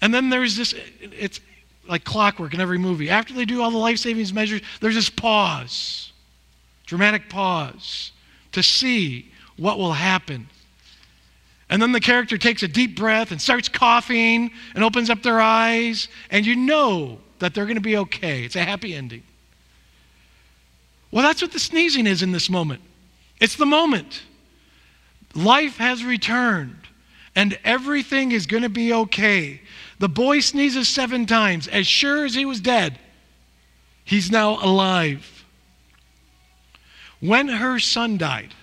And 0.00 0.12
then 0.12 0.28
there's 0.28 0.56
this, 0.56 0.74
it's 1.00 1.40
like 1.88 2.04
clockwork 2.04 2.54
in 2.54 2.60
every 2.60 2.78
movie. 2.78 3.08
After 3.08 3.32
they 3.32 3.44
do 3.44 3.62
all 3.62 3.70
the 3.70 3.78
life 3.78 3.98
savings 3.98 4.32
measures, 4.32 4.60
there's 4.80 4.94
this 4.94 5.10
pause, 5.10 6.12
dramatic 6.86 7.30
pause 7.30 8.12
to 8.52 8.62
see 8.62 9.30
what 9.56 9.78
will 9.78 9.94
happen. 9.94 10.48
And 11.70 11.82
then 11.82 11.92
the 11.92 12.00
character 12.00 12.38
takes 12.38 12.62
a 12.62 12.68
deep 12.68 12.96
breath 12.96 13.30
and 13.30 13.40
starts 13.40 13.68
coughing 13.68 14.50
and 14.74 14.84
opens 14.84 15.10
up 15.10 15.22
their 15.22 15.40
eyes, 15.40 16.08
and 16.30 16.46
you 16.46 16.56
know 16.56 17.18
that 17.40 17.54
they're 17.54 17.66
going 17.66 17.76
to 17.76 17.82
be 17.82 17.96
okay. 17.98 18.44
It's 18.44 18.56
a 18.56 18.64
happy 18.64 18.94
ending. 18.94 19.22
Well, 21.10 21.22
that's 21.22 21.40
what 21.40 21.52
the 21.52 21.58
sneezing 21.58 22.06
is 22.06 22.22
in 22.22 22.32
this 22.32 22.50
moment. 22.50 22.82
It's 23.40 23.56
the 23.56 23.66
moment. 23.66 24.22
Life 25.34 25.78
has 25.78 26.04
returned, 26.04 26.80
and 27.34 27.58
everything 27.64 28.32
is 28.32 28.46
going 28.46 28.62
to 28.62 28.68
be 28.68 28.92
okay. 28.92 29.60
The 29.98 30.08
boy 30.08 30.40
sneezes 30.40 30.88
seven 30.88 31.26
times. 31.26 31.68
As 31.68 31.86
sure 31.86 32.24
as 32.24 32.34
he 32.34 32.44
was 32.44 32.60
dead, 32.60 32.98
he's 34.04 34.30
now 34.30 34.62
alive. 34.62 35.44
When 37.20 37.48
her 37.48 37.78
son 37.78 38.16
died, 38.16 38.54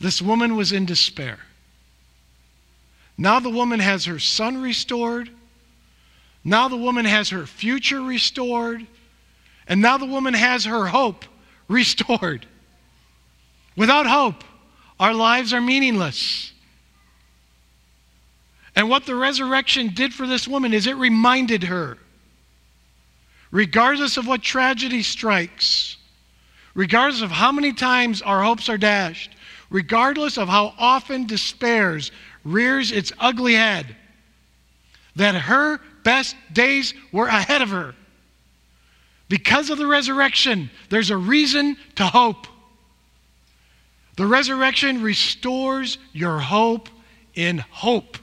this 0.00 0.20
woman 0.20 0.56
was 0.56 0.72
in 0.72 0.84
despair. 0.84 1.38
Now 3.18 3.40
the 3.40 3.50
woman 3.50 3.80
has 3.80 4.04
her 4.04 4.18
son 4.18 4.60
restored. 4.60 5.30
Now 6.44 6.68
the 6.68 6.76
woman 6.76 7.06
has 7.06 7.30
her 7.30 7.46
future 7.46 8.02
restored. 8.02 8.86
And 9.68 9.80
now 9.80 9.98
the 9.98 10.06
woman 10.06 10.34
has 10.34 10.64
her 10.64 10.86
hope 10.86 11.24
restored. 11.68 12.46
Without 13.76 14.06
hope, 14.06 14.44
our 14.98 15.12
lives 15.12 15.52
are 15.52 15.60
meaningless. 15.60 16.52
And 18.74 18.88
what 18.88 19.06
the 19.06 19.14
resurrection 19.14 19.88
did 19.94 20.12
for 20.12 20.26
this 20.26 20.46
woman 20.46 20.72
is 20.72 20.86
it 20.86 20.96
reminded 20.96 21.64
her, 21.64 21.98
regardless 23.50 24.16
of 24.16 24.26
what 24.26 24.42
tragedy 24.42 25.02
strikes, 25.02 25.96
regardless 26.74 27.22
of 27.22 27.30
how 27.30 27.50
many 27.50 27.72
times 27.72 28.20
our 28.20 28.42
hopes 28.42 28.68
are 28.68 28.78
dashed, 28.78 29.30
regardless 29.70 30.36
of 30.36 30.48
how 30.48 30.74
often 30.78 31.26
despairs 31.26 32.12
rears 32.44 32.92
its 32.92 33.12
ugly 33.18 33.54
head, 33.54 33.96
that 35.16 35.34
her 35.34 35.80
best 36.04 36.36
days 36.52 36.94
were 37.12 37.26
ahead 37.26 37.62
of 37.62 37.70
her. 37.70 37.94
Because 39.28 39.70
of 39.70 39.78
the 39.78 39.86
resurrection, 39.86 40.70
there's 40.88 41.10
a 41.10 41.16
reason 41.16 41.76
to 41.96 42.04
hope. 42.04 42.46
The 44.16 44.26
resurrection 44.26 45.02
restores 45.02 45.98
your 46.12 46.38
hope 46.38 46.88
in 47.34 47.58
hope. 47.58 48.18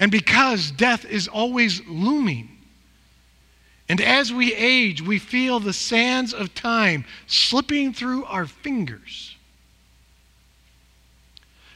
And 0.00 0.10
because 0.10 0.70
death 0.70 1.04
is 1.04 1.28
always 1.28 1.80
looming, 1.86 2.48
And 3.88 4.00
as 4.00 4.32
we 4.32 4.54
age, 4.54 5.02
we 5.02 5.18
feel 5.18 5.60
the 5.60 5.74
sands 5.74 6.32
of 6.32 6.54
time 6.54 7.04
slipping 7.26 7.92
through 7.92 8.24
our 8.24 8.46
fingers. 8.46 9.36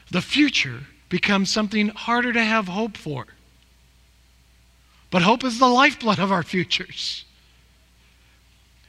The 0.09 0.21
future 0.21 0.87
becomes 1.09 1.51
something 1.51 1.89
harder 1.89 2.33
to 2.33 2.43
have 2.43 2.67
hope 2.67 2.97
for. 2.97 3.27
But 5.09 5.21
hope 5.21 5.43
is 5.43 5.59
the 5.59 5.67
lifeblood 5.67 6.19
of 6.19 6.31
our 6.31 6.43
futures. 6.43 7.23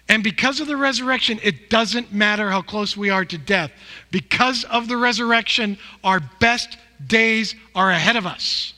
And 0.09 0.25
because 0.25 0.61
of 0.61 0.67
the 0.67 0.77
resurrection, 0.77 1.39
it 1.43 1.69
doesn't 1.69 2.13
matter 2.13 2.51
how 2.51 2.63
close 2.63 2.97
we 2.97 3.11
are 3.11 3.25
to 3.27 3.39
death. 3.39 3.71
Because 4.11 4.65
of 4.65 4.89
the 4.89 4.97
resurrection, 4.97 5.79
our 6.03 6.21
best 6.41 6.79
days 7.07 7.55
are 7.75 7.91
ahead 7.91 8.17
of 8.17 8.27
us. 8.27 8.73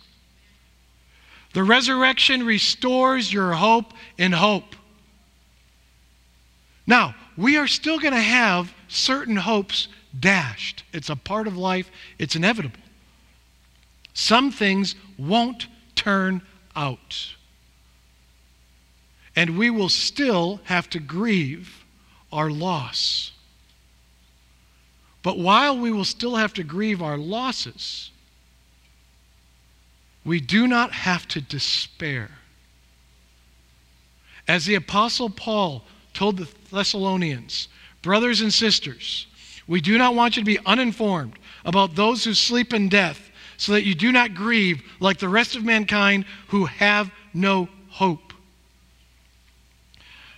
The 1.53 1.62
resurrection 1.62 2.44
restores 2.44 3.33
your 3.33 3.53
hope 3.53 3.92
in 4.18 4.33
hope. 4.33 4.76
Now, 6.87 7.14
we 7.37 7.57
are 7.57 7.68
still 7.68 7.98
going 7.98 8.14
to 8.14 8.20
have 8.20 8.72
certain 8.88 9.37
hopes 9.37 9.88
dashed. 10.18 10.83
It's 10.92 11.11
a 11.11 11.16
part 11.16 11.46
of 11.46 11.57
life, 11.57 11.90
it's 12.18 12.35
inevitable. 12.35 12.81
Some 14.14 14.50
things 14.50 14.96
won't 15.16 15.68
turn 15.94 16.42
out. 16.74 17.35
And 19.37 19.56
we 19.56 19.70
will 19.70 19.88
still 19.88 20.61
have 20.64 20.90
to 20.90 20.98
grieve 20.98 21.85
our 22.33 22.50
loss. 22.50 23.33
But 25.22 25.38
while 25.38 25.78
we 25.78 25.92
will 25.92 26.04
still 26.04 26.37
have 26.37 26.54
to 26.54 26.64
grieve 26.64 27.02
our 27.02 27.18
losses, 27.18 28.11
we 30.24 30.40
do 30.40 30.66
not 30.66 30.92
have 30.92 31.26
to 31.28 31.40
despair. 31.40 32.30
As 34.48 34.66
the 34.66 34.74
Apostle 34.74 35.30
Paul 35.30 35.85
told 36.12 36.37
the 36.37 36.48
Thessalonians, 36.72 37.68
brothers 38.02 38.40
and 38.40 38.52
sisters, 38.52 39.26
we 39.66 39.80
do 39.80 39.96
not 39.98 40.14
want 40.14 40.37
you 40.37 40.42
to 40.42 40.46
be 40.46 40.59
uninformed 40.66 41.38
about 41.64 41.94
those 41.94 42.24
who 42.24 42.35
sleep 42.35 42.74
in 42.74 42.88
death, 42.88 43.30
so 43.61 43.73
that 43.73 43.85
you 43.85 43.94
do 43.94 44.11
not 44.11 44.35
grieve 44.35 44.83
like 45.01 45.18
the 45.18 45.29
rest 45.29 45.55
of 45.55 45.62
mankind 45.62 46.25
who 46.49 46.64
have 46.64 47.11
no 47.35 47.68
hope. 47.90 48.33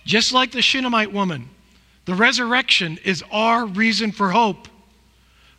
Just 0.03 0.33
like 0.33 0.51
the 0.51 0.61
Shunammite 0.61 1.13
woman, 1.13 1.49
the 2.03 2.15
resurrection 2.15 2.99
is 3.05 3.23
our 3.31 3.65
reason 3.65 4.11
for 4.11 4.31
hope. 4.31 4.67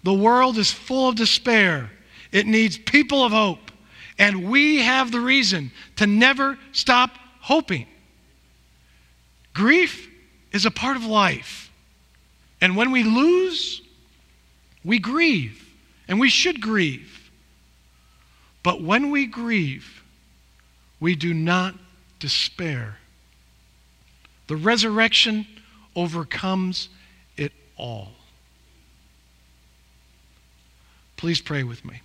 The 0.02 0.12
world 0.12 0.58
is 0.58 0.70
full 0.70 1.08
of 1.08 1.16
despair, 1.16 1.90
it 2.32 2.46
needs 2.46 2.76
people 2.76 3.24
of 3.24 3.32
hope. 3.32 3.70
And 4.18 4.50
we 4.50 4.82
have 4.82 5.10
the 5.10 5.20
reason 5.20 5.72
to 5.96 6.06
never 6.06 6.58
stop 6.72 7.12
hoping. 7.40 7.86
Grief 9.54 10.10
is 10.52 10.66
a 10.66 10.70
part 10.70 10.98
of 10.98 11.06
life. 11.06 11.72
And 12.60 12.76
when 12.76 12.92
we 12.92 13.04
lose, 13.04 13.80
we 14.84 14.98
grieve. 14.98 15.66
And 16.06 16.20
we 16.20 16.28
should 16.28 16.60
grieve. 16.60 17.23
But 18.64 18.82
when 18.82 19.10
we 19.10 19.26
grieve, 19.26 20.02
we 20.98 21.14
do 21.14 21.32
not 21.34 21.74
despair. 22.18 22.96
The 24.48 24.56
resurrection 24.56 25.46
overcomes 25.94 26.88
it 27.36 27.52
all. 27.76 28.12
Please 31.16 31.40
pray 31.40 31.62
with 31.62 31.84
me. 31.84 32.00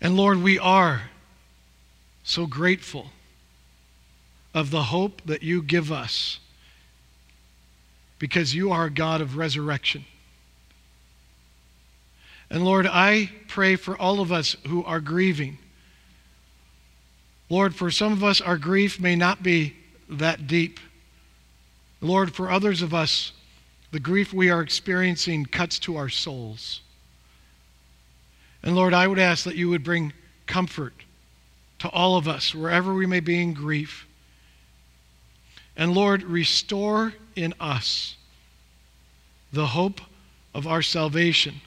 And 0.00 0.16
Lord, 0.16 0.40
we 0.40 0.58
are 0.58 1.10
so 2.22 2.46
grateful 2.46 3.10
of 4.54 4.70
the 4.70 4.84
hope 4.84 5.22
that 5.24 5.42
you 5.42 5.62
give 5.62 5.90
us 5.90 6.38
because 8.22 8.54
you 8.54 8.70
are 8.70 8.84
a 8.84 8.90
God 8.90 9.20
of 9.20 9.36
resurrection. 9.36 10.04
And 12.48 12.64
Lord, 12.64 12.86
I 12.86 13.32
pray 13.48 13.74
for 13.74 13.98
all 13.98 14.20
of 14.20 14.30
us 14.30 14.54
who 14.68 14.84
are 14.84 15.00
grieving. 15.00 15.58
Lord, 17.48 17.74
for 17.74 17.90
some 17.90 18.12
of 18.12 18.22
us, 18.22 18.40
our 18.40 18.58
grief 18.58 19.00
may 19.00 19.16
not 19.16 19.42
be 19.42 19.74
that 20.08 20.46
deep. 20.46 20.78
Lord, 22.00 22.32
for 22.32 22.48
others 22.48 22.80
of 22.80 22.94
us, 22.94 23.32
the 23.90 23.98
grief 23.98 24.32
we 24.32 24.50
are 24.50 24.62
experiencing 24.62 25.44
cuts 25.44 25.80
to 25.80 25.96
our 25.96 26.08
souls. 26.08 26.80
And 28.62 28.76
Lord, 28.76 28.94
I 28.94 29.08
would 29.08 29.18
ask 29.18 29.42
that 29.46 29.56
you 29.56 29.68
would 29.70 29.82
bring 29.82 30.12
comfort 30.46 30.94
to 31.80 31.88
all 31.88 32.16
of 32.16 32.28
us, 32.28 32.54
wherever 32.54 32.94
we 32.94 33.04
may 33.04 33.18
be 33.18 33.42
in 33.42 33.52
grief. 33.52 34.06
And 35.76 35.94
Lord, 35.94 36.22
restore 36.22 37.14
in 37.34 37.54
us 37.60 38.16
the 39.52 39.66
hope 39.66 40.00
of 40.54 40.66
our 40.66 40.82
salvation 40.82 41.60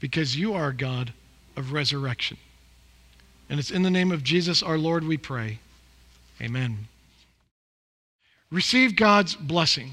because 0.00 0.36
you 0.36 0.54
are 0.54 0.72
God 0.72 1.12
of 1.56 1.72
resurrection. 1.72 2.36
And 3.48 3.58
it's 3.58 3.70
in 3.70 3.82
the 3.82 3.90
name 3.90 4.12
of 4.12 4.22
Jesus 4.22 4.62
our 4.62 4.78
Lord 4.78 5.04
we 5.04 5.16
pray. 5.16 5.60
Amen. 6.40 6.88
Receive 8.50 8.94
God's 8.94 9.34
blessing. 9.34 9.92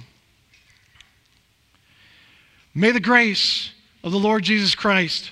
May 2.75 2.91
the 2.91 2.99
grace 2.99 3.71
of 4.03 4.11
the 4.11 4.19
Lord 4.19 4.43
Jesus 4.43 4.75
Christ 4.75 5.31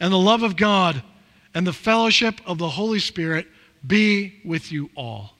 and 0.00 0.12
the 0.12 0.18
love 0.18 0.42
of 0.42 0.56
God 0.56 1.02
and 1.54 1.66
the 1.66 1.72
fellowship 1.72 2.40
of 2.46 2.58
the 2.58 2.68
Holy 2.68 2.98
Spirit 2.98 3.46
be 3.86 4.40
with 4.44 4.70
you 4.70 4.90
all. 4.96 5.34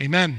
Amen. 0.00 0.38